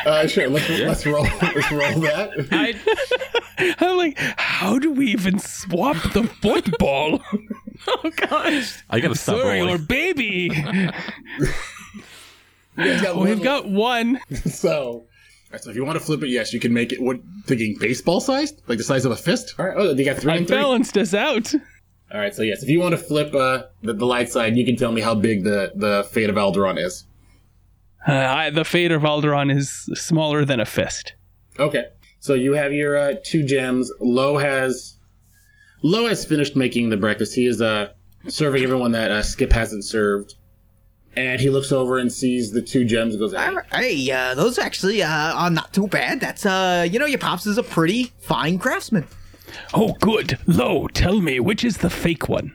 Uh, 0.05 0.25
sure. 0.25 0.49
Let's 0.49 0.67
let's 0.69 1.05
roll. 1.05 1.23
Let's 1.41 1.71
roll 1.71 1.99
that. 2.01 2.31
I, 2.53 3.75
I'm 3.79 3.97
like, 3.97 4.17
how 4.17 4.79
do 4.79 4.91
we 4.93 5.07
even 5.07 5.39
swap 5.39 5.97
the 6.13 6.23
football? 6.41 7.21
oh 7.87 8.11
gosh. 8.15 8.81
I 8.89 9.01
gotta 9.01 9.15
stop 9.15 9.39
Sorry, 9.41 9.59
rolling. 9.59 9.75
or 9.75 9.77
baby. 9.77 10.51
You 12.77 12.85
guys 12.85 13.01
got 13.01 13.17
We've 13.17 13.43
got 13.43 13.67
one. 13.67 14.19
So, 14.45 15.05
alright, 15.49 15.63
so 15.63 15.69
if 15.69 15.75
you 15.75 15.85
want 15.85 15.97
to 15.99 16.03
flip 16.05 16.23
it, 16.23 16.29
yes, 16.29 16.53
you 16.53 16.59
can 16.59 16.73
make 16.73 16.91
it. 16.93 17.01
What 17.01 17.19
thinking 17.45 17.75
baseball 17.79 18.19
sized, 18.21 18.61
like 18.67 18.77
the 18.77 18.83
size 18.83 19.05
of 19.05 19.11
a 19.11 19.15
fist? 19.15 19.55
All 19.59 19.65
right. 19.65 19.75
Oh, 19.77 19.91
you 19.93 20.05
got 20.05 20.17
three 20.17 20.33
I 20.33 20.35
and 20.37 20.47
three. 20.47 20.57
balanced 20.57 20.97
us 20.97 21.13
out. 21.13 21.53
All 22.13 22.19
right. 22.19 22.33
So 22.33 22.41
yes, 22.41 22.63
if 22.63 22.69
you 22.69 22.79
want 22.79 22.91
to 22.93 22.97
flip 22.97 23.33
uh, 23.35 23.63
the, 23.81 23.93
the 23.93 24.05
light 24.05 24.29
side, 24.29 24.55
you 24.55 24.65
can 24.65 24.75
tell 24.75 24.91
me 24.91 25.01
how 25.01 25.13
big 25.15 25.43
the 25.43 25.71
the 25.75 26.07
fate 26.11 26.29
of 26.29 26.35
Alderaan 26.35 26.83
is. 26.83 27.05
Uh, 28.07 28.13
I, 28.13 28.49
the 28.49 28.63
Fate 28.63 28.91
of 28.91 29.01
Alderaan 29.01 29.53
is 29.55 29.69
smaller 29.93 30.45
than 30.45 30.59
a 30.61 30.65
fist. 30.65 31.13
Okay. 31.59 31.85
So 32.21 32.33
you 32.33 32.53
have 32.53 32.71
your 32.73 32.97
uh, 32.97 33.13
two 33.25 33.43
gems. 33.43 33.91
Lo 33.99 34.37
has 34.37 34.97
Lo 35.83 36.07
has 36.07 36.25
finished 36.25 36.55
making 36.55 36.89
the 36.89 36.97
breakfast. 36.97 37.35
He 37.35 37.45
is 37.45 37.61
uh, 37.61 37.89
serving 38.27 38.63
everyone 38.63 38.91
that 38.93 39.11
uh, 39.11 39.21
Skip 39.21 39.51
hasn't 39.51 39.83
served. 39.85 40.35
And 41.15 41.41
he 41.41 41.49
looks 41.49 41.71
over 41.71 41.97
and 41.97 42.11
sees 42.11 42.51
the 42.51 42.61
two 42.61 42.85
gems 42.85 43.15
and 43.15 43.19
goes, 43.19 43.33
"Hey, 43.33 43.55
Hey, 43.71 44.11
uh, 44.11 44.35
those 44.35 44.57
actually 44.59 45.01
uh, 45.01 45.09
are 45.09 45.49
not 45.49 45.73
too 45.73 45.87
bad. 45.87 46.19
That's, 46.19 46.45
uh, 46.45 46.87
you 46.89 46.99
know, 46.99 47.05
your 47.05 47.19
pops 47.19 47.45
is 47.45 47.57
a 47.57 47.63
pretty 47.63 48.13
fine 48.19 48.59
craftsman. 48.59 49.07
Oh, 49.73 49.93
good. 49.99 50.37
Lo, 50.45 50.87
tell 50.87 51.19
me, 51.19 51.39
which 51.39 51.63
is 51.63 51.77
the 51.77 51.89
fake 51.89 52.29
one? 52.29 52.53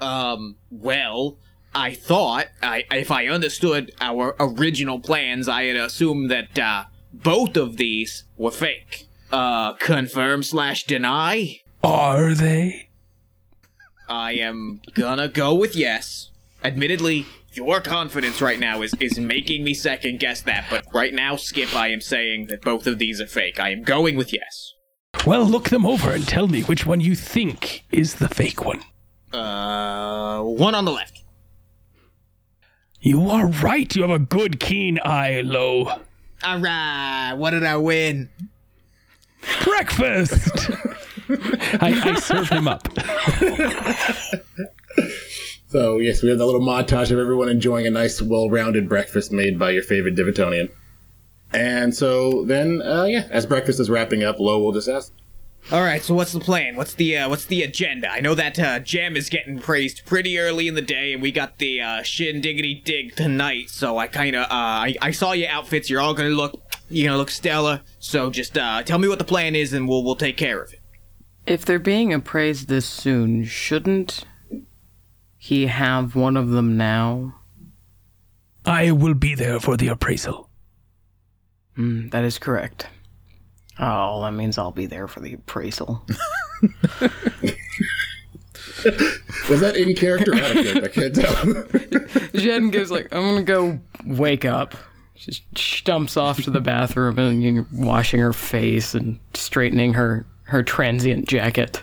Um, 0.00 0.56
well, 0.70 1.38
I 1.74 1.92
thought, 1.94 2.46
I, 2.62 2.84
if 2.90 3.10
I 3.10 3.26
understood 3.26 3.92
our 4.00 4.34
original 4.40 4.98
plans, 5.00 5.48
I 5.48 5.64
had 5.64 5.76
assumed 5.76 6.30
that, 6.30 6.58
uh, 6.58 6.84
both 7.12 7.56
of 7.56 7.76
these 7.76 8.24
were 8.36 8.50
fake. 8.50 9.06
Uh, 9.30 9.74
confirm 9.74 10.42
slash 10.42 10.84
deny? 10.84 11.60
Are 11.82 12.34
they? 12.34 12.88
I 14.08 14.32
am 14.32 14.80
gonna 14.94 15.28
go 15.28 15.54
with 15.54 15.76
yes. 15.76 16.30
Admittedly, 16.68 17.24
your 17.54 17.80
confidence 17.80 18.42
right 18.42 18.60
now 18.60 18.82
is, 18.82 18.92
is 19.00 19.18
making 19.18 19.64
me 19.64 19.72
second 19.72 20.20
guess 20.20 20.42
that, 20.42 20.66
but 20.68 20.84
right 20.92 21.14
now, 21.14 21.34
Skip, 21.34 21.74
I 21.74 21.88
am 21.88 22.02
saying 22.02 22.48
that 22.48 22.60
both 22.60 22.86
of 22.86 22.98
these 22.98 23.22
are 23.22 23.26
fake. 23.26 23.58
I 23.58 23.70
am 23.70 23.84
going 23.84 24.16
with 24.16 24.34
yes. 24.34 24.74
Well, 25.24 25.46
look 25.46 25.70
them 25.70 25.86
over 25.86 26.10
and 26.10 26.28
tell 26.28 26.46
me 26.46 26.60
which 26.60 26.84
one 26.84 27.00
you 27.00 27.14
think 27.14 27.84
is 27.90 28.16
the 28.16 28.28
fake 28.28 28.66
one. 28.66 28.82
Uh, 29.32 30.42
one 30.42 30.74
on 30.74 30.84
the 30.84 30.92
left. 30.92 31.22
You 33.00 33.30
are 33.30 33.46
right. 33.46 33.96
You 33.96 34.02
have 34.02 34.10
a 34.10 34.18
good, 34.18 34.60
keen 34.60 34.98
eye, 35.02 35.40
Lo. 35.40 36.02
Alright, 36.44 37.38
what 37.38 37.52
did 37.52 37.64
I 37.64 37.78
win? 37.78 38.28
Breakfast! 39.64 40.70
I, 41.80 41.98
I 42.04 42.20
serve 42.20 42.50
him 42.50 42.68
up. 42.68 42.88
So 45.68 45.98
yes, 45.98 46.22
we 46.22 46.30
have 46.30 46.38
that 46.38 46.46
little 46.46 46.62
montage 46.62 47.10
of 47.10 47.18
everyone 47.18 47.48
enjoying 47.48 47.86
a 47.86 47.90
nice, 47.90 48.22
well-rounded 48.22 48.88
breakfast 48.88 49.32
made 49.32 49.58
by 49.58 49.70
your 49.70 49.82
favorite 49.82 50.16
Divitonian. 50.16 50.70
And 51.52 51.94
so 51.94 52.44
then, 52.44 52.82
uh, 52.82 53.04
yeah, 53.04 53.26
as 53.30 53.46
breakfast 53.46 53.78
is 53.78 53.90
wrapping 53.90 54.22
up, 54.22 54.38
Lo 54.38 54.58
will 54.58 54.72
just 54.72 54.88
ask, 54.88 55.12
All 55.70 55.82
right, 55.82 56.02
so 56.02 56.14
what's 56.14 56.32
the 56.32 56.40
plan? 56.40 56.76
What's 56.76 56.94
the 56.94 57.18
uh, 57.18 57.28
what's 57.28 57.44
the 57.44 57.62
agenda? 57.62 58.10
I 58.10 58.20
know 58.20 58.34
that 58.34 58.58
uh, 58.58 58.78
Jam 58.80 59.14
is 59.16 59.28
getting 59.28 59.58
praised 59.58 60.06
pretty 60.06 60.38
early 60.38 60.68
in 60.68 60.74
the 60.74 60.82
day, 60.82 61.12
and 61.12 61.20
we 61.20 61.32
got 61.32 61.58
the 61.58 61.82
uh, 61.82 62.02
shin 62.02 62.40
diggity 62.40 62.80
dig 62.84 63.14
tonight. 63.14 63.68
So 63.68 63.98
I 63.98 64.06
kind 64.06 64.36
of 64.36 64.44
uh, 64.44 64.46
I, 64.50 64.94
I 65.02 65.10
saw 65.10 65.32
your 65.32 65.50
outfits. 65.50 65.90
You're 65.90 66.00
all 66.00 66.14
gonna 66.14 66.30
look 66.30 66.62
you're 66.88 67.08
gonna 67.08 67.18
look 67.18 67.30
stellar. 67.30 67.82
So 67.98 68.30
just 68.30 68.56
uh, 68.56 68.82
tell 68.82 68.98
me 68.98 69.08
what 69.08 69.18
the 69.18 69.24
plan 69.24 69.54
is, 69.54 69.74
and 69.74 69.86
we'll 69.86 70.02
we'll 70.02 70.16
take 70.16 70.38
care 70.38 70.62
of 70.62 70.72
it. 70.72 70.80
If 71.46 71.64
they're 71.64 71.78
being 71.78 72.12
appraised 72.12 72.68
this 72.68 72.86
soon, 72.86 73.44
shouldn't 73.44 74.24
he 75.38 75.66
have 75.66 76.14
one 76.14 76.36
of 76.36 76.50
them 76.50 76.76
now? 76.76 77.36
I 78.66 78.90
will 78.90 79.14
be 79.14 79.34
there 79.34 79.60
for 79.60 79.76
the 79.76 79.88
appraisal. 79.88 80.50
Mm, 81.78 82.10
that 82.10 82.24
is 82.24 82.38
correct. 82.38 82.88
Oh, 83.78 84.22
that 84.22 84.32
means 84.32 84.58
I'll 84.58 84.72
be 84.72 84.86
there 84.86 85.06
for 85.06 85.20
the 85.20 85.34
appraisal. 85.34 86.04
Was 89.48 89.60
that 89.60 89.76
in 89.76 89.94
character 89.94 90.32
or 90.32 90.36
out 90.36 90.56
of 90.56 90.64
character? 90.64 90.84
I 90.84 90.88
can't 90.88 91.14
tell. 91.14 92.30
Jen 92.40 92.70
goes 92.70 92.90
like, 92.90 93.08
"I'm 93.14 93.22
gonna 93.22 93.42
go 93.42 93.78
wake 94.04 94.44
up." 94.44 94.74
She 95.14 95.42
stumps 95.56 96.16
off 96.16 96.42
to 96.42 96.50
the 96.50 96.60
bathroom 96.60 97.18
and 97.18 97.42
you 97.42 97.52
know, 97.52 97.66
washing 97.72 98.20
her 98.20 98.32
face 98.32 98.94
and 98.94 99.18
straightening 99.34 99.94
her 99.94 100.26
her 100.44 100.62
transient 100.62 101.28
jacket. 101.28 101.82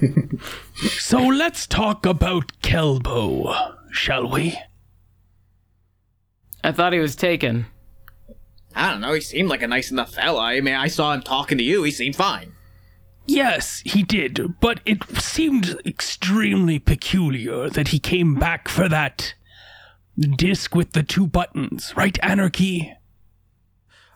So 0.88 1.20
let's 1.20 1.66
talk 1.66 2.06
about 2.06 2.52
Kelbo, 2.62 3.74
shall 3.90 4.30
we? 4.30 4.58
I 6.64 6.72
thought 6.72 6.92
he 6.92 6.98
was 6.98 7.16
taken. 7.16 7.66
I 8.74 8.90
don't 8.90 9.00
know. 9.00 9.12
He 9.12 9.20
seemed 9.20 9.50
like 9.50 9.62
a 9.62 9.66
nice 9.66 9.90
enough 9.90 10.14
fella. 10.14 10.40
I 10.40 10.60
mean, 10.60 10.74
I 10.74 10.86
saw 10.88 11.12
him 11.12 11.22
talking 11.22 11.58
to 11.58 11.64
you. 11.64 11.82
He 11.82 11.90
seemed 11.90 12.16
fine. 12.16 12.52
Yes, 13.26 13.82
he 13.84 14.02
did, 14.02 14.54
but 14.60 14.80
it 14.86 15.04
seemed 15.20 15.76
extremely 15.84 16.78
peculiar 16.78 17.68
that 17.68 17.88
he 17.88 17.98
came 17.98 18.34
back 18.34 18.68
for 18.68 18.88
that 18.88 19.34
disc 20.36 20.74
with 20.74 20.92
the 20.92 21.02
two 21.02 21.26
buttons, 21.26 21.92
right, 21.96 22.18
Anarchy? 22.22 22.92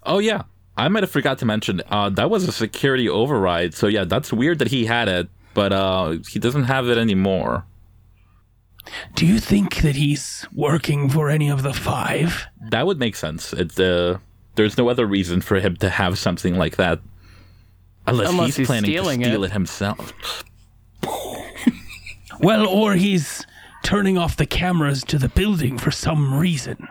Oh 0.02 0.18
yeah, 0.18 0.42
I 0.76 0.88
might 0.88 1.02
have 1.02 1.10
forgot 1.10 1.38
to 1.38 1.46
mention 1.46 1.82
uh, 1.88 2.10
that 2.10 2.30
was 2.30 2.48
a 2.48 2.52
security 2.52 3.08
override. 3.08 3.74
So 3.74 3.86
yeah, 3.86 4.04
that's 4.04 4.32
weird 4.32 4.58
that 4.58 4.68
he 4.68 4.86
had 4.86 5.08
it, 5.08 5.28
but 5.54 5.72
uh, 5.72 6.16
he 6.28 6.38
doesn't 6.38 6.64
have 6.64 6.88
it 6.88 6.98
anymore. 6.98 7.64
Do 9.14 9.24
you 9.24 9.38
think 9.38 9.76
that 9.76 9.96
he's 9.96 10.46
working 10.52 11.08
for 11.08 11.30
any 11.30 11.48
of 11.48 11.62
the 11.62 11.72
five? 11.72 12.46
That 12.70 12.86
would 12.86 12.98
make 12.98 13.16
sense. 13.16 13.52
It, 13.52 13.78
uh, 13.80 14.18
there's 14.56 14.76
no 14.76 14.88
other 14.88 15.06
reason 15.06 15.40
for 15.40 15.58
him 15.58 15.76
to 15.76 15.88
have 15.88 16.18
something 16.18 16.56
like 16.56 16.76
that, 16.76 17.00
unless, 18.06 18.28
Unless 18.30 18.46
he's, 18.46 18.56
he's 18.56 18.66
planning 18.66 18.84
to 18.84 18.90
stealing 18.90 19.22
steal 19.22 19.42
it. 19.44 19.46
it 19.46 19.52
himself. 19.52 20.12
Well, 22.40 22.66
or 22.66 22.94
he's 22.94 23.46
turning 23.84 24.18
off 24.18 24.36
the 24.36 24.44
cameras 24.44 25.02
to 25.04 25.18
the 25.18 25.28
building 25.28 25.78
for 25.78 25.90
some 25.90 26.38
reason. 26.38 26.88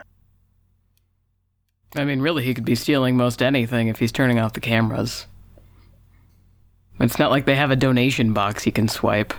I 1.94 2.04
mean, 2.04 2.20
really, 2.20 2.42
he 2.44 2.54
could 2.54 2.64
be 2.64 2.74
stealing 2.74 3.16
most 3.16 3.42
anything 3.42 3.88
if 3.88 3.98
he's 3.98 4.10
turning 4.10 4.38
off 4.38 4.54
the 4.54 4.60
cameras. 4.60 5.26
It's 7.00 7.18
not 7.18 7.30
like 7.30 7.44
they 7.44 7.56
have 7.56 7.70
a 7.70 7.76
donation 7.76 8.32
box 8.32 8.62
he 8.64 8.70
can 8.70 8.88
swipe. 8.88 9.34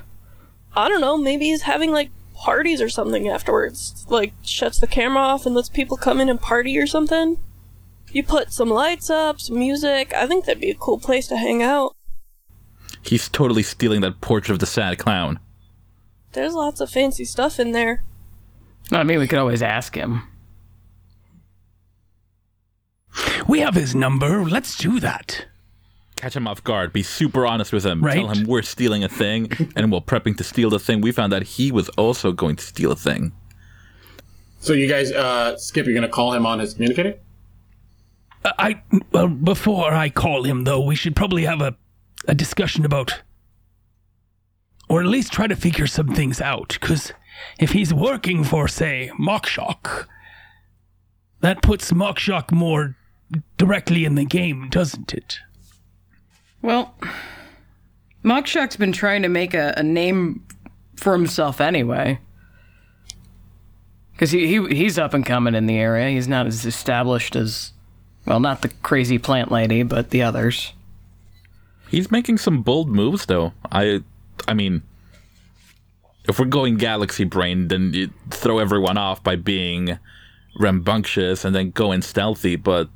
I 0.76 0.90
don't 0.90 1.02
know, 1.02 1.18
maybe 1.18 1.46
he's 1.46 1.64
having 1.64 1.92
like 1.92 2.10
parties 2.34 2.82
or 2.82 2.90
something 2.90 3.28
afterwards. 3.28 4.06
Like 4.10 4.34
shuts 4.44 4.80
the 4.80 4.88
camera 4.88 5.24
off 5.24 5.46
and 5.46 5.56
lets 5.56 5.70
people 5.70 5.98
come 5.98 6.20
in 6.20 6.30
and 6.30 6.40
party 6.40 6.78
or 6.78 6.86
something. 6.86 7.38
You 8.12 8.24
put 8.24 8.54
some 8.54 8.70
lights 8.70 9.10
up, 9.10 9.40
some 9.40 9.58
music. 9.58 10.14
I 10.14 10.28
think 10.28 10.46
that'd 10.46 10.62
be 10.62 10.70
a 10.72 10.76
cool 10.76 11.00
place 11.00 11.28
to 11.28 11.38
hang 11.38 11.62
out. 11.64 11.96
He's 13.02 13.30
totally 13.30 13.64
stealing 13.64 14.02
that 14.02 14.22
portrait 14.22 14.54
of 14.54 14.60
the 14.60 14.66
sad 14.66 14.98
clown. 14.98 15.40
There's 16.32 16.54
lots 16.54 16.82
of 16.82 16.90
fancy 16.90 17.26
stuff 17.26 17.60
in 17.60 17.72
there. 17.72 18.04
I 18.92 19.04
mean, 19.04 19.20
we 19.20 19.28
could 19.28 19.40
always 19.40 19.62
ask 19.62 19.96
him. 19.96 20.24
We 23.48 23.60
have 23.60 23.76
his 23.76 23.96
number. 23.96 24.44
Let's 24.44 24.78
do 24.78 25.00
that. 25.00 25.46
Catch 26.16 26.36
him 26.36 26.48
off 26.48 26.64
guard. 26.64 26.94
Be 26.94 27.04
super 27.04 27.46
honest 27.46 27.74
with 27.74 27.86
him. 27.86 28.02
Right. 28.02 28.16
Tell 28.16 28.30
him 28.30 28.46
we're 28.46 28.62
stealing 28.62 29.04
a 29.04 29.10
thing, 29.10 29.52
and 29.76 29.92
while 29.92 30.02
prepping 30.02 30.38
to 30.38 30.44
steal 30.44 30.70
the 30.70 30.80
thing, 30.80 31.02
we 31.02 31.12
found 31.12 31.34
out 31.34 31.44
he 31.44 31.72
was 31.72 31.90
also 31.90 32.32
going 32.32 32.56
to 32.56 32.64
steal 32.64 32.92
a 32.92 32.96
thing. 32.96 33.34
So 34.60 34.74
you 34.74 34.88
guys, 34.88 35.12
uh, 35.12 35.58
Skip, 35.58 35.86
you're 35.86 35.94
gonna 35.94 36.10
call 36.10 36.34
him 36.34 36.46
on 36.46 36.60
his 36.60 36.74
communicator? 36.74 37.20
Uh, 38.44 38.54
I 38.58 38.82
well, 39.12 39.28
before 39.28 39.94
I 39.94 40.10
call 40.10 40.44
him 40.44 40.64
though, 40.64 40.82
we 40.82 40.96
should 40.96 41.16
probably 41.16 41.44
have 41.44 41.62
a 41.62 41.76
a 42.28 42.36
discussion 42.36 42.86
about, 42.86 43.22
or 44.90 45.02
at 45.02 45.08
least 45.08 45.32
try 45.32 45.48
to 45.48 45.56
figure 45.56 45.88
some 45.88 46.08
things 46.08 46.42
out. 46.42 46.78
Because 46.80 47.14
if 47.60 47.72
he's 47.72 47.94
working 47.94 48.44
for, 48.44 48.68
say, 48.68 49.12
Mockshock, 49.20 50.08
that 51.42 51.62
puts 51.62 51.92
Mockshock 51.92 52.52
more 52.52 52.96
directly 53.58 54.06
in 54.06 54.16
the 54.16 54.26
game, 54.26 54.70
doesn't 54.70 55.14
it? 55.14 55.40
Well, 56.66 56.96
Mockshock's 58.24 58.76
been 58.76 58.92
trying 58.92 59.22
to 59.22 59.30
make 59.30 59.54
a, 59.54 59.76
a 59.78 59.84
name 59.84 60.44
for 60.96 61.14
himself 61.14 61.62
anyway. 61.62 62.20
Because 64.14 64.32
he, 64.32 64.48
he 64.48 64.76
he's 64.76 64.98
up 64.98 65.14
and 65.14 65.24
coming 65.24 65.54
in 65.54 65.68
the 65.68 65.78
area. 65.78 66.10
He's 66.10 66.28
not 66.28 66.48
as 66.48 66.66
established 66.66 67.36
as, 67.36 67.72
well, 68.26 68.40
not 68.40 68.64
the 68.64 68.70
crazy 68.70 69.20
plant 69.20 69.52
lady, 69.52 69.84
but 69.84 70.10
the 70.10 70.24
others. 70.24 70.74
He's 71.92 72.10
making 72.10 72.40
some 72.40 72.64
bold 72.64 72.90
moves, 72.90 73.28
though. 73.28 73.54
I, 73.72 74.02
I 74.48 74.56
mean, 74.56 74.82
if 76.28 76.40
we're 76.40 76.46
going 76.46 76.78
galaxy 76.78 77.26
brain, 77.26 77.68
then 77.68 77.94
you 77.94 78.10
throw 78.32 78.58
everyone 78.58 78.98
off 78.98 79.24
by 79.24 79.36
being 79.36 80.00
rambunctious 80.60 81.46
and 81.46 81.56
then 81.56 81.70
going 81.70 82.02
stealthy. 82.02 82.56
But 82.56 82.90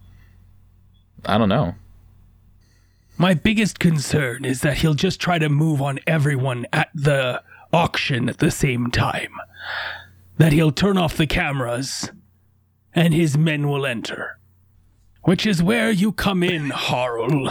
I 1.23 1.37
don't 1.37 1.49
know. 1.49 1.75
My 3.21 3.33
biggest 3.33 3.79
concern 3.79 4.45
is 4.45 4.61
that 4.61 4.77
he'll 4.77 4.93
just 4.93 5.19
try 5.19 5.39
to 5.39 5.49
move 5.49 5.81
on 5.81 5.99
everyone 6.07 6.65
at 6.71 6.89
the 6.95 7.43
auction 7.73 8.29
at 8.29 8.37
the 8.37 8.49
same 8.49 8.91
time. 8.91 9.33
That 10.37 10.53
he'll 10.53 10.71
turn 10.71 10.97
off 10.97 11.17
the 11.17 11.27
cameras 11.27 12.11
and 12.95 13.13
his 13.13 13.37
men 13.37 13.67
will 13.67 13.85
enter. 13.85 14.39
Which 15.23 15.45
is 15.45 15.61
where 15.61 15.91
you 15.91 16.13
come 16.13 16.43
in, 16.43 16.69
Harl. 16.69 17.49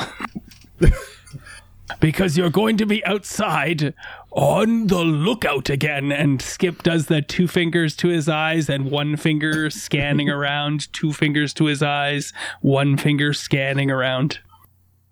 because 2.01 2.39
you're 2.39 2.49
going 2.49 2.79
to 2.79 2.87
be 2.87 3.05
outside 3.05 3.93
on 4.31 4.87
the 4.87 5.05
lookout 5.05 5.69
again. 5.69 6.11
And 6.11 6.41
Skip 6.41 6.83
does 6.83 7.09
the 7.09 7.21
two 7.21 7.47
fingers 7.47 7.95
to 7.97 8.09
his 8.09 8.27
eyes 8.27 8.71
and 8.71 8.91
one 8.91 9.19
finger 9.19 9.69
scanning 9.69 10.31
around, 10.31 10.91
two 10.95 11.13
fingers 11.13 11.53
to 11.55 11.67
his 11.67 11.83
eyes, 11.83 12.33
one 12.63 12.97
finger 12.97 13.35
scanning 13.35 13.91
around. 13.91 14.39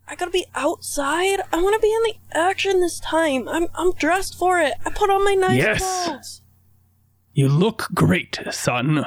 I 0.09 0.15
gotta 0.15 0.31
be 0.31 0.47
outside. 0.55 1.41
I 1.53 1.61
want 1.61 1.75
to 1.75 1.81
be 1.81 1.93
in 1.93 2.03
the 2.05 2.39
action 2.39 2.81
this 2.81 3.01
time. 3.01 3.49
I'm 3.49 3.67
I'm 3.75 3.93
dressed 3.93 4.37
for 4.39 4.61
it. 4.61 4.75
I 4.85 4.91
put 4.91 5.11
on 5.11 5.25
my 5.25 5.35
nice 5.35 5.57
Yes. 5.57 6.05
clothes. 6.05 6.43
You 7.35 7.49
look 7.49 7.89
great, 7.95 8.39
son. 8.51 9.07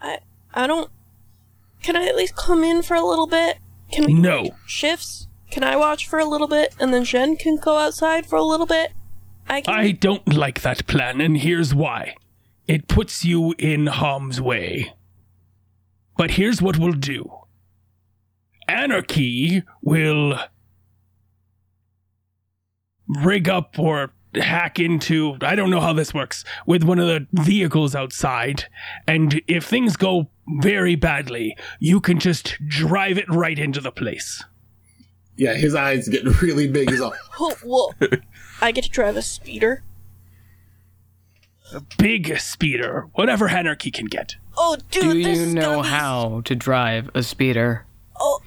I 0.00 0.18
I 0.54 0.66
don't. 0.66 0.90
Can 1.82 1.96
I 1.96 2.06
at 2.06 2.16
least 2.16 2.36
come 2.36 2.62
in 2.64 2.82
for 2.82 2.94
a 2.94 3.04
little 3.04 3.26
bit? 3.26 3.58
Can 3.92 4.04
we 4.06 4.12
No. 4.14 4.50
shifts? 4.66 5.28
Can 5.50 5.62
I 5.64 5.76
watch 5.76 6.08
for 6.08 6.18
a 6.18 6.24
little 6.24 6.48
bit 6.48 6.74
and 6.80 6.92
then 6.94 7.04
Jen 7.04 7.36
can 7.36 7.56
go 7.56 7.76
outside 7.78 8.26
for 8.26 8.36
a 8.36 8.42
little 8.42 8.66
bit? 8.66 8.92
I 9.48 9.60
can. 9.60 9.74
I 9.74 9.90
don't 9.92 10.32
like 10.34 10.62
that 10.62 10.86
plan, 10.86 11.20
and 11.20 11.36
here's 11.38 11.74
why. 11.74 12.14
It 12.66 12.88
puts 12.88 13.24
you 13.24 13.54
in 13.58 13.86
harm's 13.88 14.40
way. 14.40 14.94
But 16.16 16.32
here's 16.32 16.62
what 16.62 16.78
we'll 16.78 16.92
do 16.92 17.30
Anarchy 18.68 19.62
will 19.82 20.38
rig 23.08 23.48
up 23.48 23.78
or 23.78 24.12
hack 24.34 24.78
into, 24.78 25.36
I 25.42 25.54
don't 25.54 25.70
know 25.70 25.80
how 25.80 25.92
this 25.92 26.14
works, 26.14 26.44
with 26.66 26.82
one 26.84 26.98
of 26.98 27.06
the 27.06 27.26
vehicles 27.32 27.94
outside. 27.94 28.64
And 29.06 29.40
if 29.46 29.64
things 29.64 29.96
go 29.96 30.28
very 30.60 30.94
badly, 30.94 31.56
you 31.78 32.00
can 32.00 32.18
just 32.18 32.56
drive 32.66 33.18
it 33.18 33.28
right 33.28 33.58
into 33.58 33.80
the 33.80 33.92
place. 33.92 34.42
Yeah, 35.36 35.54
his 35.54 35.74
eyes 35.74 36.08
get 36.08 36.24
really 36.42 36.68
big. 36.68 36.90
He's 36.90 37.00
all, 37.00 37.14
Whoa, 37.38 37.50
whoa. 37.62 38.08
I 38.60 38.72
get 38.72 38.84
to 38.84 38.90
drive 38.90 39.16
a 39.16 39.22
speeder. 39.22 39.82
A 41.74 41.80
big 41.98 42.38
speeder, 42.38 43.08
whatever 43.14 43.48
Anarchy 43.48 43.90
can 43.90 44.04
get. 44.06 44.36
Oh, 44.56 44.76
dude, 44.90 45.02
Do 45.02 45.14
this 45.22 45.38
you 45.38 45.44
is 45.44 45.54
know 45.54 45.62
gonna 45.76 45.82
be- 45.82 45.88
how 45.88 46.40
to 46.44 46.54
drive 46.54 47.10
a 47.14 47.22
speeder? 47.22 47.86
Oh, 48.20 48.40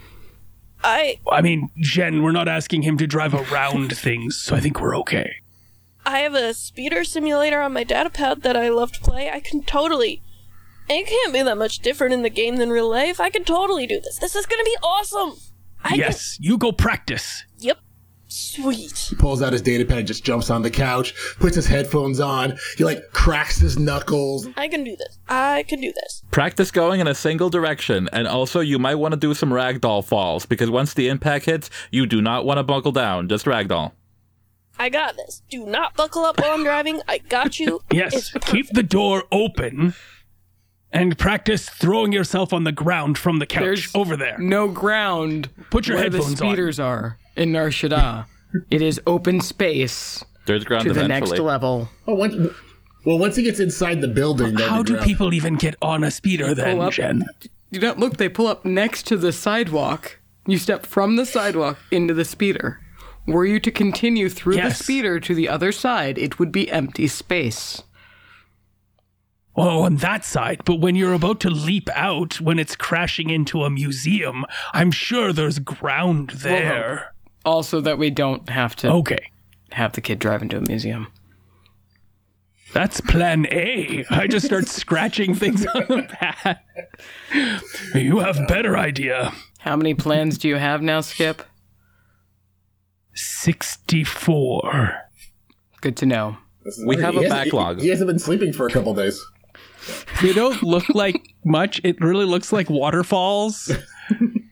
I 0.85 1.19
I 1.31 1.41
mean, 1.41 1.69
Jen, 1.77 2.21
we're 2.21 2.31
not 2.31 2.47
asking 2.47 2.83
him 2.83 2.95
to 2.97 3.07
drive 3.07 3.33
around 3.33 3.97
things, 3.97 4.37
so 4.37 4.55
I 4.55 4.59
think 4.59 4.79
we're 4.79 4.95
okay. 4.99 5.37
I 6.05 6.19
have 6.19 6.35
a 6.35 6.53
speeder 6.53 7.03
simulator 7.03 7.59
on 7.59 7.73
my 7.73 7.83
datapad 7.83 8.43
that 8.43 8.55
I 8.55 8.69
love 8.69 8.91
to 8.93 9.01
play. 9.01 9.31
I 9.31 9.39
can 9.39 9.63
totally. 9.63 10.21
It 10.87 11.07
can't 11.07 11.33
be 11.33 11.41
that 11.41 11.57
much 11.57 11.79
different 11.79 12.13
in 12.13 12.21
the 12.21 12.29
game 12.29 12.57
than 12.57 12.69
real 12.69 12.87
life. 12.87 13.19
I 13.19 13.31
can 13.31 13.43
totally 13.43 13.87
do 13.87 13.99
this. 13.99 14.19
This 14.19 14.35
is 14.35 14.45
gonna 14.45 14.63
be 14.63 14.77
awesome. 14.83 15.39
I 15.83 15.95
yes, 15.95 16.37
you 16.39 16.59
go 16.59 16.71
practice. 16.71 17.43
Yep. 17.57 17.79
Sweet. 18.35 18.97
he 18.97 19.15
pulls 19.15 19.41
out 19.41 19.53
his 19.53 19.61
data 19.61 19.85
pad, 19.85 19.99
and 19.99 20.07
just 20.07 20.23
jumps 20.25 20.49
on 20.49 20.61
the 20.61 20.69
couch, 20.69 21.13
puts 21.39 21.55
his 21.55 21.65
headphones 21.65 22.19
on. 22.19 22.57
He 22.77 22.83
like 22.83 23.11
cracks 23.11 23.57
his 23.59 23.79
knuckles. 23.79 24.47
I 24.57 24.67
can 24.67 24.83
do 24.83 24.95
this. 24.95 25.17
I 25.29 25.63
can 25.63 25.79
do 25.79 25.93
this. 25.93 26.21
Practice 26.31 26.69
going 26.69 26.99
in 26.99 27.07
a 27.07 27.15
single 27.15 27.49
direction, 27.49 28.09
and 28.11 28.27
also 28.27 28.59
you 28.59 28.77
might 28.77 28.95
want 28.95 29.13
to 29.13 29.19
do 29.19 29.33
some 29.33 29.51
ragdoll 29.51 30.03
falls 30.03 30.45
because 30.45 30.69
once 30.69 30.93
the 30.93 31.07
impact 31.07 31.45
hits, 31.45 31.69
you 31.91 32.05
do 32.05 32.21
not 32.21 32.45
want 32.45 32.57
to 32.57 32.63
buckle 32.63 32.91
down. 32.91 33.29
Just 33.29 33.45
ragdoll. 33.45 33.93
I 34.77 34.89
got 34.89 35.15
this. 35.15 35.41
Do 35.49 35.65
not 35.65 35.95
buckle 35.95 36.25
up 36.25 36.37
while 36.41 36.51
I'm 36.51 36.63
driving. 36.65 36.99
I 37.07 37.19
got 37.19 37.57
you. 37.59 37.79
Yes, 37.93 38.31
keep 38.41 38.67
the 38.71 38.83
door 38.83 39.23
open 39.31 39.93
And 40.91 41.17
practice 41.17 41.69
throwing 41.69 42.11
yourself 42.11 42.51
on 42.51 42.65
the 42.65 42.73
ground 42.73 43.17
from 43.17 43.39
the 43.39 43.45
couch 43.45 43.63
There's 43.63 43.95
over 43.95 44.17
there. 44.17 44.37
No 44.37 44.67
ground. 44.67 45.49
Put 45.69 45.87
your 45.87 45.95
where 45.95 46.03
headphones 46.03 46.37
the 46.37 46.45
on. 46.45 46.51
speeders 46.51 46.79
are 46.79 47.17
in 47.35 47.51
Nar 47.51 47.69
Shaddaa. 47.69 48.25
it 48.71 48.81
is 48.81 48.99
open 49.05 49.41
space 49.41 50.23
There's 50.45 50.63
ground 50.63 50.83
to 50.85 50.93
the 50.93 51.05
eventually. 51.05 51.31
next 51.31 51.41
level. 51.41 51.89
Oh, 52.07 52.15
once, 52.15 52.35
well, 53.05 53.19
once 53.19 53.35
he 53.35 53.43
gets 53.43 53.59
inside 53.59 54.01
the 54.01 54.07
building, 54.07 54.55
then 54.55 54.69
How 54.69 54.77
the 54.79 54.83
do 54.85 54.93
ground- 54.93 55.05
people 55.07 55.33
even 55.33 55.55
get 55.55 55.75
on 55.81 56.03
a 56.03 56.11
speeder 56.11 56.53
then, 56.55 56.79
up. 56.79 56.93
Jen? 56.93 57.25
You 57.71 57.79
don't 57.79 57.99
look. 57.99 58.17
They 58.17 58.29
pull 58.29 58.47
up 58.47 58.63
next 58.63 59.05
to 59.07 59.17
the 59.17 59.31
sidewalk. 59.31 60.19
You 60.47 60.57
step 60.57 60.85
from 60.85 61.15
the 61.15 61.25
sidewalk 61.25 61.77
into 61.91 62.13
the 62.13 62.23
speeder. 62.25 62.79
Were 63.27 63.45
you 63.45 63.59
to 63.59 63.71
continue 63.71 64.29
through 64.29 64.57
Yes. 64.57 64.77
the 64.77 64.83
speeder 64.83 65.19
to 65.19 65.33
the 65.33 65.49
other 65.49 65.71
side, 65.71 66.17
it 66.19 66.37
would 66.37 66.51
be 66.51 66.69
empty 66.71 67.07
space. 67.07 67.81
Oh, 69.57 69.83
on 69.83 69.95
that 69.97 70.23
side. 70.25 70.61
But 70.65 70.79
when 70.81 70.95
you're 70.95 71.13
about 71.13 71.39
to 71.41 71.49
leap 71.49 71.89
out, 71.95 72.39
when 72.41 72.59
it's 72.59 72.75
crashing 72.75 73.29
into 73.29 73.63
a 73.63 73.69
museum, 73.69 74.45
I'm 74.73 74.91
sure 74.91 75.31
there's 75.33 75.59
ground 75.59 76.29
there. 76.31 77.13
Also, 77.45 77.79
that 77.81 77.97
we 77.97 78.09
don't 78.09 78.49
have 78.49 78.75
to 78.77 78.91
Okay. 78.91 79.31
have 79.71 79.93
the 79.93 80.01
kid 80.01 80.19
drive 80.19 80.41
into 80.41 80.57
a 80.57 80.61
museum. 80.61 81.07
That's 82.73 82.99
plan 82.99 83.45
A. 83.51 84.03
I 84.09 84.27
just 84.27 84.45
start 84.47 84.67
scratching 84.67 85.33
things 85.35 85.65
on 85.67 85.83
the 85.87 86.03
pad. 86.09 86.59
You 87.93 88.19
have 88.19 88.47
better 88.47 88.75
idea. 88.77 89.31
How 89.59 89.75
many 89.77 89.93
plans 89.93 90.37
do 90.37 90.47
you 90.49 90.57
have 90.57 90.81
now, 90.81 90.99
Skip? 91.01 91.43
64. 93.13 95.01
Good 95.81 95.95
to 95.97 96.05
know. 96.05 96.37
This 96.63 96.77
is 96.77 96.85
We 96.85 96.95
weird. 96.95 97.05
have 97.05 97.13
He 97.13 97.19
a 97.19 97.23
hasn't- 97.23 97.43
backlog. 97.45 97.77
He, 97.77 97.83
he 97.83 97.89
hasn't 97.89 98.07
been 98.07 98.19
sleeping 98.19 98.51
for 98.53 98.67
a 98.67 98.71
couple 98.71 98.93
days. 98.93 99.23
They 100.21 100.33
don't 100.33 100.61
look 100.63 100.89
like 100.89 101.33
much. 101.45 101.79
It 101.83 102.01
really 102.01 102.25
looks 102.25 102.51
like 102.51 102.69
waterfalls. 102.69 103.71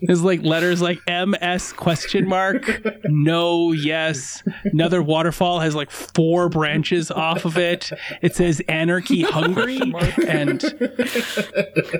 There's 0.00 0.22
like 0.22 0.42
letters 0.42 0.80
like 0.82 0.98
MS 1.08 1.72
question 1.72 2.28
mark, 2.28 2.82
no, 3.04 3.72
yes. 3.72 4.42
Another 4.64 5.02
waterfall 5.02 5.60
has 5.60 5.74
like 5.74 5.90
four 5.90 6.48
branches 6.48 7.10
off 7.10 7.44
of 7.44 7.56
it. 7.58 7.90
It 8.22 8.34
says 8.34 8.60
anarchy 8.68 9.22
hungry 9.22 9.80
and 10.26 10.62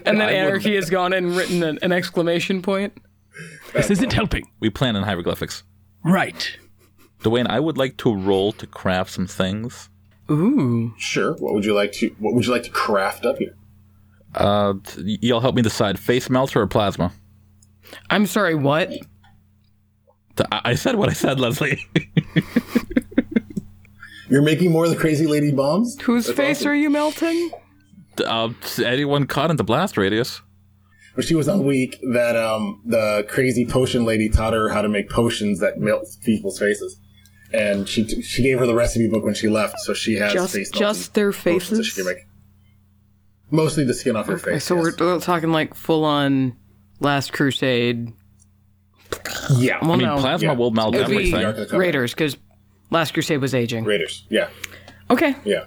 And 0.04 0.20
then 0.20 0.28
Anarchy 0.28 0.74
has 0.76 0.90
gone 0.90 1.12
and 1.12 1.37
written 1.37 1.62
an, 1.62 1.78
an 1.83 1.92
exclamation 1.92 2.62
point. 2.62 2.92
this 3.72 3.90
isn't 3.90 4.12
helping. 4.12 4.48
We 4.61 4.70
plan 4.70 4.96
in 4.96 5.02
hieroglyphics. 5.02 5.62
Right. 6.04 6.56
Dwayne, 7.22 7.46
I 7.48 7.61
would 7.61 7.76
like 7.76 7.96
to 7.98 8.14
roll 8.14 8.52
to 8.52 8.66
craft 8.66 9.12
some 9.12 9.26
things. 9.26 9.88
Ooh. 10.30 10.94
Sure. 10.96 11.35
What 11.35 11.54
would 11.54 11.64
you 11.64 11.74
like 11.74 11.92
to? 11.92 12.09
What 12.18 12.35
would 12.35 12.46
you 12.46 12.52
like 12.52 12.62
to 12.64 12.70
craft 12.70 13.26
up 13.26 13.38
here? 13.38 13.54
Uh, 14.35 14.74
t- 14.85 15.18
y'all 15.20 15.40
help 15.40 15.54
me 15.56 15.62
decide: 15.62 15.98
face 15.98 16.30
melter 16.30 16.61
or 16.61 16.66
plasma. 16.66 17.12
I'm 18.11 18.26
sorry, 18.26 18.55
what? 18.55 18.90
I 20.53 20.61
I 20.64 20.74
said 20.74 20.96
what 20.96 21.09
I 21.09 21.12
said, 21.12 21.38
Leslie. 21.40 21.85
You're 24.29 24.42
making 24.42 24.70
more 24.70 24.85
of 24.85 24.90
the 24.90 24.96
crazy 24.96 25.26
lady 25.26 25.50
bombs. 25.50 26.00
Whose 26.03 26.26
That's 26.26 26.37
face 26.37 26.59
awesome. 26.61 26.70
are 26.70 26.74
you 26.74 26.90
melting? 26.90 27.50
uh, 28.24 28.50
anyone 28.85 29.26
caught 29.26 29.50
in 29.50 29.57
the 29.57 29.64
blast 29.64 29.96
radius? 29.96 30.40
But 31.16 31.24
she 31.24 31.35
was 31.35 31.48
on 31.48 31.66
week, 31.66 31.98
that 32.12 32.37
um 32.37 32.81
the 32.87 33.26
crazy 33.29 33.66
potion 33.66 34.05
lady 34.05 34.29
taught 34.29 34.53
her 34.53 34.68
how 34.68 34.83
to 34.83 34.88
make 34.88 35.11
potions 35.11 35.59
that 35.61 35.79
melt 35.79 36.07
people's 36.24 36.59
faces, 36.59 36.98
and 37.53 37.88
she 37.88 38.05
t- 38.05 38.22
she 38.22 38.42
gave 38.44 38.61
her 38.61 38.66
the 38.66 38.74
recipe 38.74 39.09
book 39.09 39.24
when 39.24 39.35
she 39.35 39.48
left, 39.48 39.81
so 39.81 39.92
she 39.92 40.14
has 40.14 40.33
Just, 40.33 40.55
face 40.55 40.70
just 40.70 41.14
their 41.14 41.33
potions 41.33 41.68
that 41.70 41.76
faces? 41.79 41.87
she 41.88 41.94
can 41.96 42.05
make. 42.07 42.18
Mostly 43.50 43.83
the 43.83 43.94
skin 43.94 44.14
off 44.14 44.26
her 44.26 44.35
Okay, 44.35 44.53
face. 44.53 44.64
so 44.64 44.76
we're 44.76 44.92
we're 45.00 45.18
talking 45.18 45.50
like 45.50 45.74
full 45.74 46.05
on 46.05 46.57
Last 47.00 47.32
Crusade. 47.32 48.12
Yeah. 49.56 49.78
Well, 49.82 49.92
I 49.92 49.96
mean, 49.96 50.06
no. 50.06 50.18
plasma 50.18 50.48
Yeah. 50.48 50.54
will 50.54 50.70
melt 50.70 50.94
It 50.94 50.98
would 50.98 51.08
be 51.08 51.32
everything. 51.32 51.44
Ark 51.44 51.68
the 51.68 51.78
Raiders, 51.78 52.12
because 52.14 52.36
Last 52.90 53.12
Crusade 53.14 53.40
was 53.40 53.54
aging. 53.54 53.84
Raiders. 53.84 54.24
Yeah. 54.28 54.48
Okay, 55.10 55.34
Yeah. 55.44 55.64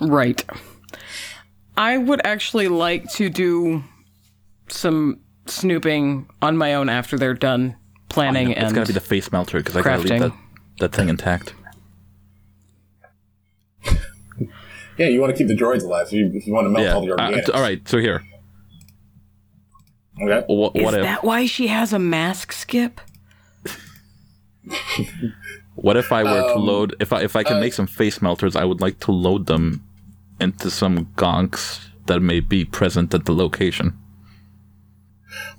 right. 0.00 0.44
I 1.76 1.98
would 1.98 2.20
actually 2.26 2.68
like 2.68 3.08
to 3.12 3.28
do 3.28 3.84
some 4.68 5.20
snooping 5.46 6.28
on 6.42 6.56
my 6.56 6.74
own 6.74 6.88
after 6.88 7.16
they're 7.18 7.34
done 7.34 7.76
planning 8.08 8.50
It's 8.50 8.60
and 8.60 8.74
gotta 8.74 8.86
be 8.88 8.92
the 8.94 9.00
face 9.00 9.30
melter 9.30 9.58
because 9.58 9.76
I 9.76 9.82
gotta 9.82 10.02
leave 10.02 10.10
crafting. 10.10 10.20
that, 10.20 10.32
that 10.80 10.92
thing 10.92 11.08
intact. 11.08 11.54
Yeah. 14.98 15.08
You 15.08 15.20
want 15.20 15.36
to 15.36 15.36
keep 15.36 15.46
the 15.48 15.54
droids 15.62 15.82
alive. 15.84 16.08
So 16.08 16.16
you, 16.16 16.30
if 16.32 16.46
you 16.46 16.54
want 16.54 16.64
to 16.64 16.70
melt 16.70 16.84
yeah. 16.86 16.94
all 16.94 17.04
the 17.04 17.12
Uh, 17.12 17.16
organics. 17.30 17.46
t- 17.46 17.52
all 17.52 17.60
right. 17.60 17.86
So 17.86 17.98
here, 17.98 18.22
Okay. 20.20 20.44
what, 20.48 20.74
Is 20.76 20.94
if 20.94 21.02
that 21.02 21.24
why 21.24 21.46
she 21.46 21.66
has 21.66 21.92
a 21.92 21.98
mask, 21.98 22.52
Skip? 22.52 23.00
what 25.74 25.96
if 25.96 26.10
I 26.12 26.22
were 26.24 26.42
to 26.42 26.54
Um, 26.54 26.66
load? 26.66 26.96
If 27.00 27.12
I 27.12 27.22
if 27.22 27.36
I 27.36 27.42
can 27.42 27.58
uh, 27.58 27.60
make 27.60 27.72
some 27.72 27.86
face 27.86 28.20
melters, 28.22 28.56
I 28.56 28.64
would 28.64 28.80
like 28.80 28.98
to 29.00 29.12
load 29.12 29.46
them 29.46 29.82
into 30.40 30.70
some 30.70 31.06
gonks 31.16 31.80
that 32.06 32.20
may 32.20 32.40
be 32.40 32.64
present 32.64 33.12
at 33.14 33.24
the 33.24 33.32
location. 33.32 33.92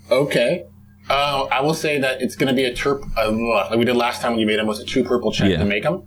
Okay. 0.09 0.65
Uh, 1.09 1.47
I 1.51 1.61
will 1.61 1.73
say 1.73 1.99
that 1.99 2.21
it's 2.21 2.35
going 2.35 2.47
to 2.47 2.53
be 2.53 2.65
a 2.65 2.73
terp, 2.73 3.01
uh, 3.17 3.31
like 3.69 3.79
we 3.79 3.85
did 3.85 3.95
last 3.95 4.21
time 4.21 4.31
when 4.31 4.39
you 4.41 4.45
made 4.47 4.59
them, 4.59 4.67
was 4.67 4.79
a 4.79 4.85
two 4.85 5.03
purple 5.05 5.31
check 5.31 5.49
Yeah. 5.49 5.57
to 5.59 5.65
make 5.65 5.83
them. 5.83 6.03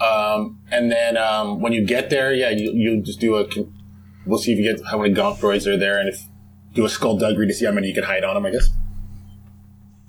Um, 0.00 0.60
and 0.70 0.90
then 0.90 1.18
um, 1.18 1.60
when 1.60 1.72
you 1.74 1.84
get 1.84 2.08
there, 2.08 2.32
yeah, 2.32 2.48
you, 2.48 2.72
you 2.72 3.02
just 3.02 3.20
do 3.20 3.36
a. 3.36 3.46
We'll 4.24 4.38
see 4.38 4.52
if 4.52 4.58
you 4.58 4.64
get 4.64 4.82
how 4.86 4.98
many 4.98 5.12
gonk 5.14 5.38
droids 5.40 5.66
are 5.66 5.76
there, 5.76 5.98
and 5.98 6.08
if 6.08 6.22
do 6.74 6.84
a 6.84 6.88
skullduggery 6.88 7.46
to 7.46 7.54
see 7.54 7.64
how 7.66 7.72
many 7.72 7.88
you 7.88 7.94
can 7.94 8.04
hide 8.04 8.24
on 8.24 8.34
them. 8.34 8.46
I 8.46 8.50
guess. 8.50 8.68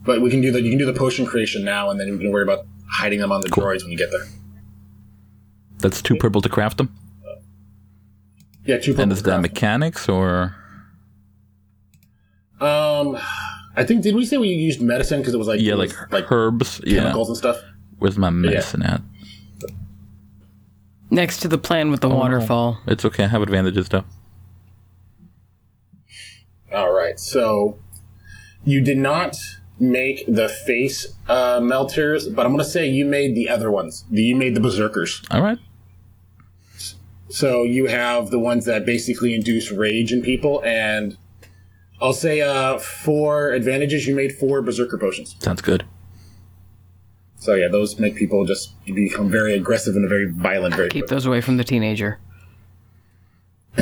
But 0.04 0.21
we 0.21 0.30
can 0.30 0.41
do 0.41 0.52
the 0.52 0.62
you 0.62 0.69
can 0.69 0.80
do 0.80 0.86
the 0.86 0.93
potion 0.93 1.26
creation 1.26 1.63
now, 1.63 1.89
and 1.89 2.00
then 2.00 2.12
we 2.12 2.17
can 2.17 2.32
worry 2.32 2.43
about 2.43 2.65
hiding 2.89 3.19
them 3.19 3.32
on 3.32 3.41
the 3.41 3.50
droids 3.50 3.84
when 3.84 3.91
you 3.91 3.97
get 3.97 4.12
there. 4.12 4.26
That's 5.80 6.02
too 6.02 6.15
purple 6.15 6.41
to 6.41 6.50
craft 6.50 6.78
them. 6.78 6.93
Yeah, 8.65 8.78
two 8.78 8.91
purple. 8.91 9.04
And 9.04 9.12
is 9.12 9.24
that 9.24 9.30
craft. 9.30 9.41
mechanics 9.41 10.10
or 10.10 10.56
Um, 12.60 13.17
I 13.76 13.84
think 13.84 14.04
did 14.04 14.13
we 14.15 14.26
say 14.26 14.38
we 14.38 14.50
used 14.50 14.82
medicine 14.82 15.19
because 15.19 15.34
it 15.34 15.38
was 15.38 15.47
like 15.47 15.60
yeah, 15.62 15.74
it 15.74 15.78
like 15.78 16.12
like 16.12 16.32
herbs? 16.32 16.80
Yeah. 16.86 17.00
chemicals 17.02 17.30
and 17.30 17.38
stuff. 17.38 17.58
Where's 17.97 18.17
my 18.17 18.30
medicine 18.30 18.84
at? 18.84 19.02
Next 21.10 21.39
to 21.41 21.47
the 21.47 21.58
plan 21.58 21.91
with 21.91 22.02
the 22.02 22.08
Oh, 22.08 22.13
no. 22.13 22.17
waterfall. 22.17 22.80
It's 22.88 23.04
okay. 23.06 23.26
I 23.26 23.28
have 23.28 23.41
advantages 23.41 23.89
though. 23.89 24.06
All 26.74 26.92
right. 26.92 27.20
So 27.20 27.78
you 28.64 28.82
did 28.82 28.98
not 28.98 29.36
make 29.80 30.26
the 30.28 30.48
face 30.48 31.16
uh, 31.28 31.60
melters, 31.62 32.28
but 32.30 32.46
I'm 32.46 32.52
going 32.54 32.64
to 32.64 32.70
say 32.70 32.88
you 32.88 33.06
made 33.06 33.36
the 33.36 33.50
other 33.50 33.72
ones. 33.72 34.06
You 34.12 34.36
made 34.36 34.56
the 34.56 34.60
berserkers. 34.62 35.22
All 35.32 35.42
right. 35.42 35.58
So 37.30 37.64
you 37.64 37.88
have 37.88 38.30
the 38.30 38.40
ones 38.40 38.66
that 38.66 38.86
basically 38.86 39.34
induce 39.34 39.72
rage 39.72 40.12
in 40.12 40.22
people, 40.22 40.62
and 40.66 41.18
I'll 42.02 42.12
say 42.14 42.42
uh, 42.42 42.78
four 42.78 43.52
advantages. 43.52 44.06
You 44.06 44.16
made 44.16 44.34
four 44.34 44.62
berserker 44.62 44.98
potions. 44.98 45.36
Sounds 45.40 45.62
good. 45.62 45.86
So 47.40 47.56
yeah, 47.56 47.70
those 47.70 47.98
make 48.00 48.16
people 48.16 48.46
just 48.46 48.74
become 48.86 49.30
very 49.30 49.54
aggressive 49.54 49.96
and 49.96 50.08
very 50.08 50.30
violent 50.30 50.76
very 50.76 50.90
Keep 50.90 51.04
quickly. 51.04 51.16
those 51.16 51.26
away 51.26 51.42
from 51.42 51.58
the 51.58 51.64
teenager. 51.64 52.20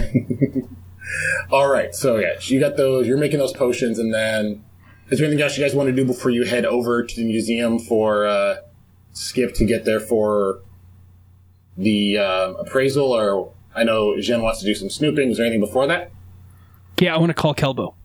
All 1.51 1.69
right. 1.69 1.93
So 1.93 2.17
yeah, 2.17 2.33
you 2.41 2.59
got 2.59 2.77
those. 2.77 3.07
You're 3.07 3.17
making 3.17 3.39
those 3.39 3.53
potions, 3.53 3.99
and 3.99 4.13
then 4.13 4.63
is 5.09 5.19
there 5.19 5.27
anything 5.27 5.43
else 5.43 5.57
you 5.57 5.63
guys 5.63 5.73
want 5.73 5.87
to 5.87 5.95
do 5.95 6.05
before 6.05 6.31
you 6.31 6.45
head 6.45 6.65
over 6.65 7.03
to 7.03 7.15
the 7.15 7.25
museum 7.25 7.79
for 7.79 8.25
uh, 8.27 8.57
Skip 9.13 9.53
to 9.55 9.65
get 9.65 9.85
there 9.85 9.99
for 9.99 10.61
the 11.77 12.17
um, 12.17 12.55
appraisal? 12.57 13.11
Or 13.11 13.51
I 13.75 13.83
know 13.83 14.19
Jen 14.19 14.41
wants 14.41 14.59
to 14.59 14.65
do 14.65 14.75
some 14.75 14.89
snooping. 14.89 15.31
Is 15.31 15.37
there 15.37 15.45
anything 15.45 15.61
before 15.61 15.87
that? 15.87 16.11
Yeah, 16.99 17.15
I 17.15 17.17
want 17.17 17.29
to 17.29 17.33
call 17.33 17.55
Kelbo. 17.55 17.95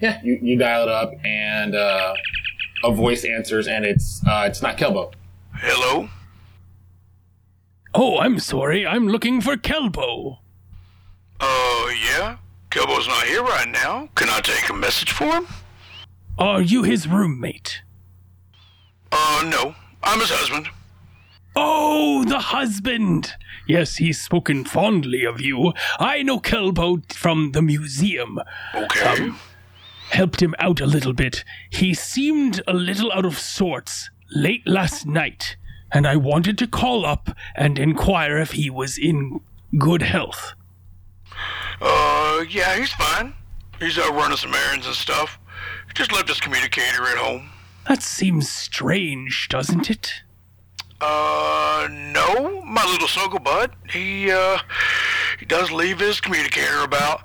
Yeah, 0.00 0.20
you, 0.22 0.38
you 0.42 0.58
dial 0.58 0.82
it 0.82 0.88
up, 0.90 1.12
and 1.24 1.74
uh, 1.74 2.14
a 2.84 2.92
voice 2.92 3.24
answers, 3.24 3.66
and 3.66 3.84
it's 3.84 4.22
uh, 4.26 4.44
it's 4.46 4.60
not 4.60 4.76
Kelbo. 4.76 5.12
Hello? 5.54 6.10
Oh, 7.94 8.18
I'm 8.18 8.38
sorry. 8.38 8.86
I'm 8.86 9.08
looking 9.08 9.40
for 9.40 9.56
Kelbo. 9.56 10.38
Uh, 11.40 11.86
yeah? 12.04 12.36
Kelbo's 12.70 13.06
not 13.08 13.24
here 13.24 13.42
right 13.42 13.68
now. 13.68 14.08
Can 14.14 14.28
I 14.28 14.40
take 14.40 14.68
a 14.68 14.74
message 14.74 15.12
for 15.12 15.24
him? 15.24 15.46
Are 16.38 16.60
you 16.60 16.82
his 16.82 17.06
roommate? 17.08 17.82
Uh, 19.12 19.48
no. 19.50 19.74
I'm 20.02 20.20
his 20.20 20.30
husband. 20.30 20.68
Oh, 21.58 22.22
the 22.24 22.38
husband! 22.38 23.32
Yes, 23.66 23.96
he's 23.96 24.20
spoken 24.20 24.64
fondly 24.66 25.24
of 25.24 25.40
you. 25.40 25.72
I 25.98 26.22
know 26.22 26.38
Kelbo 26.38 27.10
from 27.12 27.52
the 27.52 27.62
museum. 27.62 28.38
Okay. 28.74 29.30
helped 30.10 30.42
him 30.42 30.54
out 30.58 30.80
a 30.80 30.86
little 30.86 31.14
bit. 31.14 31.44
He 31.70 31.94
seemed 31.94 32.60
a 32.68 32.74
little 32.74 33.10
out 33.12 33.24
of 33.24 33.38
sorts 33.38 34.10
late 34.30 34.66
last 34.66 35.06
night, 35.06 35.56
and 35.90 36.06
I 36.06 36.16
wanted 36.16 36.58
to 36.58 36.66
call 36.66 37.06
up 37.06 37.30
and 37.54 37.78
inquire 37.78 38.36
if 38.38 38.52
he 38.52 38.68
was 38.68 38.98
in 38.98 39.40
good 39.78 40.02
health. 40.02 40.52
Uh, 42.36 42.42
yeah, 42.42 42.76
he's 42.76 42.92
fine. 42.92 43.32
He's 43.78 43.98
out 43.98 44.12
running 44.14 44.36
some 44.36 44.54
errands 44.54 44.86
and 44.86 44.94
stuff. 44.94 45.38
He 45.88 45.94
Just 45.94 46.12
left 46.12 46.28
his 46.28 46.40
communicator 46.40 47.04
at 47.04 47.16
home. 47.16 47.48
That 47.88 48.02
seems 48.02 48.50
strange, 48.50 49.48
doesn't 49.48 49.88
it? 49.88 50.12
Uh, 51.00 51.88
no, 51.90 52.62
my 52.62 52.84
little 52.84 53.08
snuggle 53.08 53.38
bud. 53.38 53.72
He, 53.88 54.30
uh, 54.30 54.58
he 55.38 55.46
does 55.46 55.70
leave 55.70 55.98
his 55.98 56.20
communicator 56.20 56.82
about. 56.82 57.22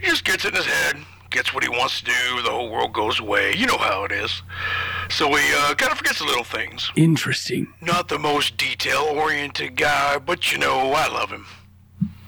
He 0.00 0.06
just 0.06 0.24
gets 0.24 0.44
it 0.44 0.48
in 0.48 0.54
his 0.54 0.66
head, 0.66 0.96
gets 1.30 1.52
what 1.52 1.62
he 1.62 1.68
wants 1.68 2.00
to 2.00 2.06
do, 2.06 2.42
the 2.42 2.50
whole 2.50 2.70
world 2.70 2.92
goes 2.92 3.20
away. 3.20 3.54
You 3.54 3.66
know 3.66 3.78
how 3.78 4.04
it 4.04 4.12
is. 4.12 4.42
So 5.10 5.28
he, 5.34 5.52
uh, 5.56 5.74
kind 5.74 5.92
of 5.92 5.98
forgets 5.98 6.18
the 6.20 6.24
little 6.24 6.44
things. 6.44 6.90
Interesting. 6.96 7.72
Not 7.80 8.08
the 8.08 8.18
most 8.18 8.56
detail-oriented 8.56 9.76
guy, 9.76 10.18
but 10.18 10.50
you 10.52 10.58
know, 10.58 10.92
I 10.92 11.08
love 11.08 11.30
him. 11.30 11.46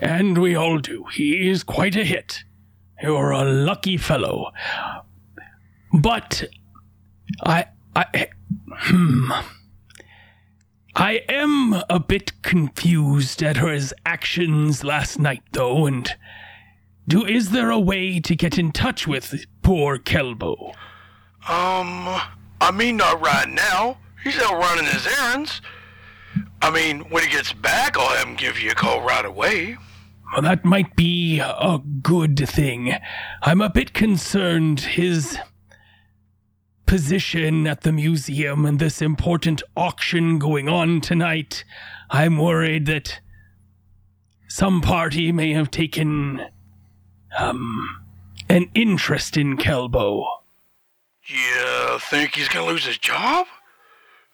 And 0.01 0.39
we 0.39 0.55
all 0.55 0.79
do. 0.79 1.05
He 1.13 1.49
is 1.49 1.63
quite 1.63 1.97
a 1.97 2.05
hit. 2.05 2.45
You're 3.03 3.31
a 3.31 3.45
lucky 3.45 3.97
fellow. 3.97 4.51
But 5.93 6.45
I 7.45 7.67
I 7.95 8.29
hmm. 8.69 9.31
I 10.97 11.23
am 11.29 11.83
a 11.89 12.01
bit 12.01 12.43
confused 12.43 13.43
at 13.43 13.59
his 13.59 13.95
actions 14.05 14.85
last 14.85 15.19
night 15.19 15.43
though, 15.53 15.87
and 15.87 16.15
do 17.07 17.25
is 17.25 17.51
there 17.51 17.71
a 17.71 17.79
way 17.79 18.21
to 18.21 18.37
get 18.37 18.59
in 18.59 18.73
touch 18.73 19.07
with 19.07 19.45
poor 19.63 19.99
Kelbo? 19.99 20.75
Um, 21.49 22.21
I 22.61 22.71
mean, 22.73 22.99
not 22.99 23.21
right 23.21 23.49
now. 23.49 23.99
He's 24.23 24.39
out 24.39 24.59
running 24.59 24.85
his 24.85 25.07
errands. 25.07 25.61
I 26.63 26.71
mean, 26.71 27.01
when 27.11 27.25
he 27.25 27.31
gets 27.31 27.53
back, 27.53 27.97
I'll 27.97 28.15
have 28.17 28.29
him 28.29 28.37
give 28.37 28.61
you 28.61 28.71
a 28.71 28.75
call 28.75 29.03
right 29.03 29.25
away. 29.25 29.77
That 30.39 30.65
might 30.65 30.95
be 30.95 31.41
a 31.41 31.81
good 32.03 32.49
thing. 32.49 32.95
I'm 33.43 33.61
a 33.61 33.69
bit 33.69 33.93
concerned 33.93 34.81
his 34.81 35.39
position 36.87 37.67
at 37.67 37.83
the 37.83 37.93
museum 37.93 38.65
and 38.65 38.79
this 38.79 39.03
important 39.03 39.63
auction 39.77 40.39
going 40.39 40.69
on 40.69 41.01
tonight. 41.01 41.65
I'm 42.11 42.39
worried 42.39 42.87
that 42.87 43.21
some 44.49 44.81
party 44.81 45.31
may 45.33 45.53
have 45.53 45.71
taken 45.71 46.47
um 47.39 48.01
an 48.49 48.69
interest 48.75 49.37
in 49.37 49.57
Kelbo. 49.57 50.27
You 51.27 51.99
think 52.01 52.35
he's 52.35 52.49
gonna 52.49 52.67
lose 52.67 52.85
his 52.85 52.99
job? 52.99 53.47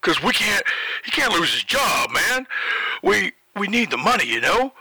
Cause 0.01 0.23
we 0.23 0.33
can't, 0.33 0.65
he 1.05 1.11
can't 1.11 1.33
lose 1.33 1.53
his 1.53 1.65
job, 1.65 2.11
man. 2.11 2.47
We, 3.03 3.33
we 3.57 3.67
need 3.67 3.91
the 3.91 3.97
money, 3.97 4.27
you 4.27 4.41
know? 4.41 4.73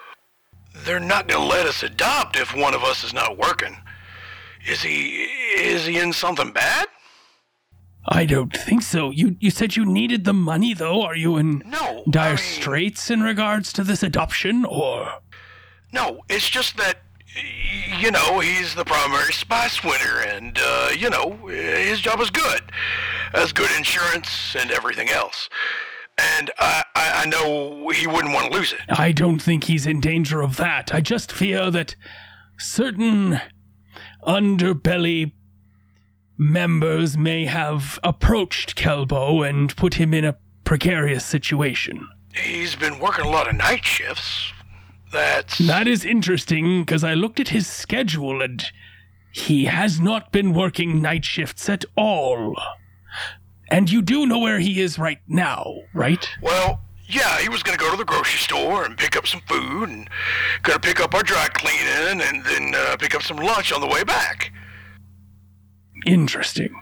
They're 0.84 1.00
not 1.00 1.28
gonna 1.28 1.46
let 1.46 1.66
us 1.66 1.84
adopt 1.84 2.36
if 2.36 2.56
one 2.56 2.74
of 2.74 2.84
us 2.84 3.04
is 3.04 3.14
not 3.14 3.38
working. 3.38 3.78
Is 4.68 4.82
he, 4.82 5.24
is 5.58 5.86
he 5.86 6.00
in 6.00 6.12
something 6.14 6.52
bad? 6.52 6.88
I 8.08 8.26
don't 8.26 8.56
think 8.56 8.84
so. 8.84 9.10
You 9.10 9.36
you 9.40 9.50
said 9.50 9.76
you 9.76 9.86
needed 9.86 10.26
the 10.26 10.34
money 10.34 10.74
though. 10.74 11.02
Are 11.02 11.16
you 11.16 11.38
in 11.38 11.64
No, 11.66 12.04
dire 12.10 12.38
straits 12.38 13.10
in 13.10 13.22
regards 13.22 13.74
to 13.74 13.84
this 13.84 14.04
adoption 14.04 14.64
or 14.66 15.22
No, 15.92 16.22
it's 16.30 16.50
just 16.50 16.78
that, 16.78 16.98
you 18.00 18.12
know, 18.12 18.40
he's 18.40 18.76
the 18.76 18.86
primary 18.86 19.34
spice 19.34 19.84
winner, 19.84 20.20
and, 20.28 20.58
uh, 20.62 20.90
you 20.96 21.10
know, 21.10 21.32
his 21.48 22.00
job 22.00 22.20
is 22.20 22.30
good. 22.30 22.62
Has 23.34 23.52
good 23.54 23.72
insurance 23.76 24.56
and 24.60 24.72
everything 24.72 25.10
else. 25.10 25.50
And 26.18 26.52
I, 26.60 26.84
I, 26.96 27.24
I 27.24 27.26
know 27.26 27.90
he 27.90 28.08
wouldn't 28.08 28.34
want 28.34 28.52
to 28.52 28.58
lose 28.58 28.74
it. 28.74 28.80
I 28.90 29.12
don't 29.12 29.42
think 29.42 29.66
he's 29.66 29.86
in 29.86 30.00
danger 30.00 30.42
of 30.42 30.58
that. 30.58 30.94
I 30.94 31.02
just 31.02 31.32
fear 31.32 31.70
that 31.72 31.96
certain 32.58 33.42
underbelly 34.26 35.34
members 36.38 37.18
may 37.18 37.46
have 37.46 38.00
approached 38.04 38.76
Kelbo 38.76 39.48
and 39.48 39.76
put 39.76 39.96
him 39.96 40.14
in 40.14 40.26
a 40.26 40.38
precarious 40.64 41.26
situation. 41.26 42.08
He's 42.34 42.76
been 42.76 43.00
working 43.00 43.26
a 43.26 43.30
lot 43.30 43.48
of 43.48 43.56
night 43.56 43.86
shifts. 43.86 44.52
That's. 45.12 45.60
That 45.60 45.88
is 45.88 46.04
interesting 46.04 46.82
because 46.82 47.04
I 47.04 47.14
looked 47.14 47.40
at 47.40 47.50
his 47.50 47.68
schedule 47.68 48.42
and 48.42 48.64
he 49.32 49.66
has 49.66 50.00
not 50.00 50.32
been 50.32 50.54
working 50.54 51.02
night 51.02 51.24
shifts 51.24 51.70
at 51.70 51.86
all. 51.96 52.56
And 53.76 53.92
you 53.92 54.02
do 54.02 54.26
know 54.26 54.40
where 54.40 54.60
he 54.60 54.80
is 54.80 54.98
right 54.98 55.20
now, 55.28 55.82
right? 55.94 56.26
Well, 56.42 56.80
yeah, 57.10 57.40
he 57.40 57.50
was 57.50 57.62
gonna 57.62 57.78
go 57.78 57.92
to 57.92 57.98
the 57.98 58.06
grocery 58.06 58.40
store 58.40 58.86
and 58.86 58.98
pick 58.98 59.18
up 59.18 59.28
some 59.28 59.42
food, 59.50 59.90
and 59.90 60.10
gonna 60.64 60.80
pick 60.80 61.02
up 61.02 61.14
our 61.14 61.24
dry 61.24 61.50
cleaning, 61.50 62.22
and 62.22 62.46
then 62.46 62.74
uh, 62.74 62.96
pick 62.96 63.14
up 63.14 63.22
some 63.22 63.36
lunch 63.36 63.74
on 63.74 63.82
the 63.82 63.88
way 63.88 64.06
back. 64.06 64.54
Interesting. 66.06 66.74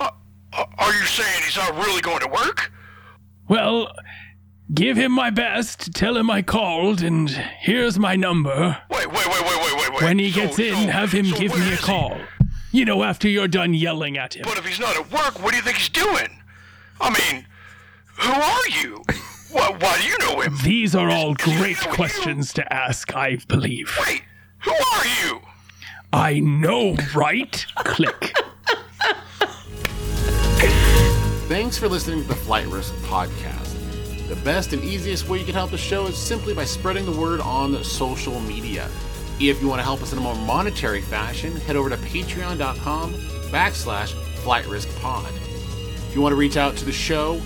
Uh, 0.00 0.10
are 0.52 0.92
you 0.92 1.04
saying 1.04 1.44
he's 1.44 1.56
not 1.56 1.72
really 1.76 2.00
going 2.00 2.18
to 2.18 2.26
work? 2.26 2.72
Well, 3.48 3.92
give 4.74 4.96
him 4.96 5.12
my 5.12 5.30
best, 5.30 5.94
tell 5.94 6.16
him 6.16 6.32
I 6.32 6.42
called, 6.42 7.00
and 7.00 7.30
here's 7.30 7.96
my 7.96 8.16
number. 8.16 8.76
Wait, 8.90 9.06
wait, 9.06 9.28
wait, 9.28 9.28
wait, 9.28 9.62
wait, 9.62 9.76
wait, 9.76 9.90
wait. 9.92 10.02
When 10.02 10.18
he 10.18 10.32
gets 10.32 10.58
in, 10.58 10.88
have 10.88 11.12
him 11.12 11.30
give 11.30 11.56
me 11.56 11.74
a 11.74 11.76
call. 11.76 12.18
You 12.72 12.84
know, 12.84 13.04
after 13.04 13.28
you're 13.28 13.48
done 13.48 13.72
yelling 13.72 14.18
at 14.18 14.34
him. 14.34 14.42
But 14.44 14.58
if 14.58 14.66
he's 14.66 14.80
not 14.80 14.96
at 14.96 15.12
work, 15.12 15.40
what 15.40 15.52
do 15.52 15.56
you 15.56 15.62
think 15.62 15.76
he's 15.76 15.88
doing? 15.88 16.39
I 17.00 17.10
mean, 17.32 17.46
who 18.18 18.32
are 18.32 18.68
you? 18.68 19.02
Why, 19.50 19.76
why 19.80 19.98
do 20.00 20.06
you 20.06 20.18
know 20.18 20.40
him? 20.40 20.56
These 20.62 20.94
are 20.94 21.10
all 21.10 21.34
great 21.34 21.78
questions 21.78 22.52
to 22.52 22.72
ask, 22.72 23.14
I 23.16 23.38
believe. 23.48 23.96
Wait, 24.06 24.22
who 24.60 24.72
are 24.72 25.06
you? 25.24 25.40
I 26.12 26.40
know, 26.40 26.96
right? 27.14 27.64
Click. 27.76 28.32
Thanks 31.48 31.78
for 31.78 31.88
listening 31.88 32.22
to 32.22 32.28
the 32.28 32.36
Flight 32.36 32.66
Risk 32.66 32.94
Podcast. 32.96 34.28
The 34.28 34.36
best 34.36 34.72
and 34.72 34.84
easiest 34.84 35.28
way 35.28 35.38
you 35.38 35.44
can 35.44 35.54
help 35.54 35.72
the 35.72 35.78
show 35.78 36.06
is 36.06 36.16
simply 36.16 36.54
by 36.54 36.64
spreading 36.64 37.04
the 37.04 37.18
word 37.18 37.40
on 37.40 37.82
social 37.82 38.38
media. 38.40 38.88
If 39.40 39.60
you 39.60 39.66
want 39.68 39.80
to 39.80 39.84
help 39.84 40.02
us 40.02 40.12
in 40.12 40.18
a 40.18 40.20
more 40.20 40.36
monetary 40.36 41.00
fashion, 41.00 41.56
head 41.56 41.74
over 41.74 41.90
to 41.90 41.96
patreon.com 41.96 43.14
backslash 43.50 44.12
flightriskpod. 44.44 45.49
If 46.10 46.16
you 46.16 46.22
want 46.22 46.32
to 46.32 46.36
reach 46.36 46.56
out 46.56 46.76
to 46.78 46.84
the 46.84 46.90
show, 46.90 47.40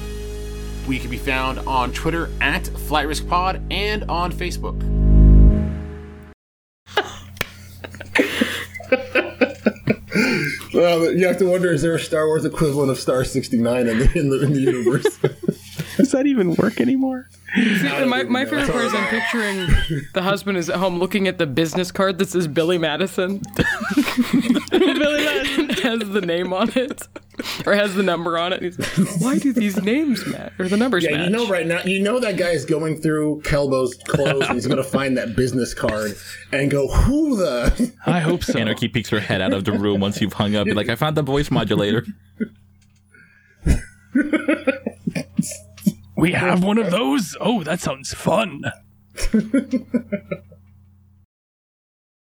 we 0.89 0.99
can 0.99 1.11
be 1.11 1.19
found 1.19 1.59
on 1.69 1.93
Twitter 1.93 2.31
at 2.41 2.63
FlightRiskPod 2.63 3.71
and 3.71 4.05
on 4.05 4.33
Facebook. 4.33 4.81
Well, 10.73 11.13
you 11.13 11.27
have 11.27 11.37
to 11.39 11.45
wonder: 11.45 11.73
is 11.73 11.83
there 11.83 11.95
a 11.95 12.01
Star 12.01 12.27
Wars 12.27 12.47
equivalent 12.47 12.91
of 12.91 12.99
Star 12.99 13.23
sixty 13.25 13.59
nine 13.59 13.87
in 13.87 13.99
the 13.99 14.19
in 14.19 14.31
the, 14.31 14.43
in 14.43 14.55
the 14.55 14.61
universe? 14.61 15.05
Does 15.99 16.11
that 16.13 16.27
even 16.27 16.55
work 16.55 16.81
anymore? 16.81 17.29
See, 17.55 18.05
my, 18.07 18.25
my 18.25 18.45
favorite 18.45 18.69
part 18.71 18.87
is 18.87 18.95
I'm 18.95 19.09
picturing 19.09 19.69
the 20.13 20.23
husband 20.23 20.59
is 20.59 20.69
at 20.69 20.77
home 20.77 20.99
looking 20.99 21.29
at 21.29 21.39
the 21.39 21.47
business 21.47 21.93
card 21.93 22.19
that 22.19 22.29
says 22.31 22.49
Billy 22.49 22.79
Madison. 22.79 23.43
Billy 25.05 25.25
Madison 25.25 25.69
has 25.83 26.09
the 26.11 26.21
name 26.21 26.53
on 26.53 26.71
it, 26.77 27.03
or 27.67 27.75
has 27.75 27.95
the 27.95 28.03
number 28.03 28.39
on 28.39 28.53
it. 28.53 28.63
He's 28.63 28.79
like, 28.79 29.21
Why 29.21 29.39
do 29.39 29.53
these 29.53 29.81
names 29.83 30.27
match 30.27 30.53
or 30.59 30.69
the 30.69 30.77
numbers 30.77 31.05
yeah, 31.05 31.17
match? 31.17 31.27
you 31.27 31.37
know 31.37 31.47
right 31.49 31.67
now, 31.67 31.83
you 31.85 32.01
know 32.01 32.19
that 32.21 32.37
guy 32.37 32.51
is 32.51 32.65
going 32.65 33.01
through 33.01 33.43
Kelbo's 33.43 33.95
clothes 33.95 34.47
and 34.47 34.55
he's 34.55 34.67
going 34.67 34.83
to 34.83 34.85
find 34.85 35.17
that 35.19 35.37
business 35.37 35.75
card 35.75 36.17
and 36.53 36.71
go, 36.71 36.89
"Who 36.89 37.37
the?" 37.37 37.93
I 38.07 38.21
hope 38.21 38.43
so. 38.45 38.59
Anarchy 38.59 38.89
peeks 38.89 39.11
her 39.11 39.21
head 39.21 39.41
out 39.41 39.53
of 39.53 39.65
the 39.65 39.73
room 39.73 40.01
once 40.01 40.21
you've 40.21 40.33
hung 40.33 40.57
up. 40.57 40.65
Be 40.65 40.75
like, 40.75 40.89
I 40.89 40.95
found 40.95 41.17
the 41.17 41.23
voice 41.23 41.51
modulator. 41.51 42.05
We 46.17 46.33
have 46.33 46.63
one 46.63 46.79
of 46.79 46.91
those? 46.91 47.37
Oh, 47.41 47.63
that 47.65 47.81
sounds 47.81 48.15
fun. 48.15 48.63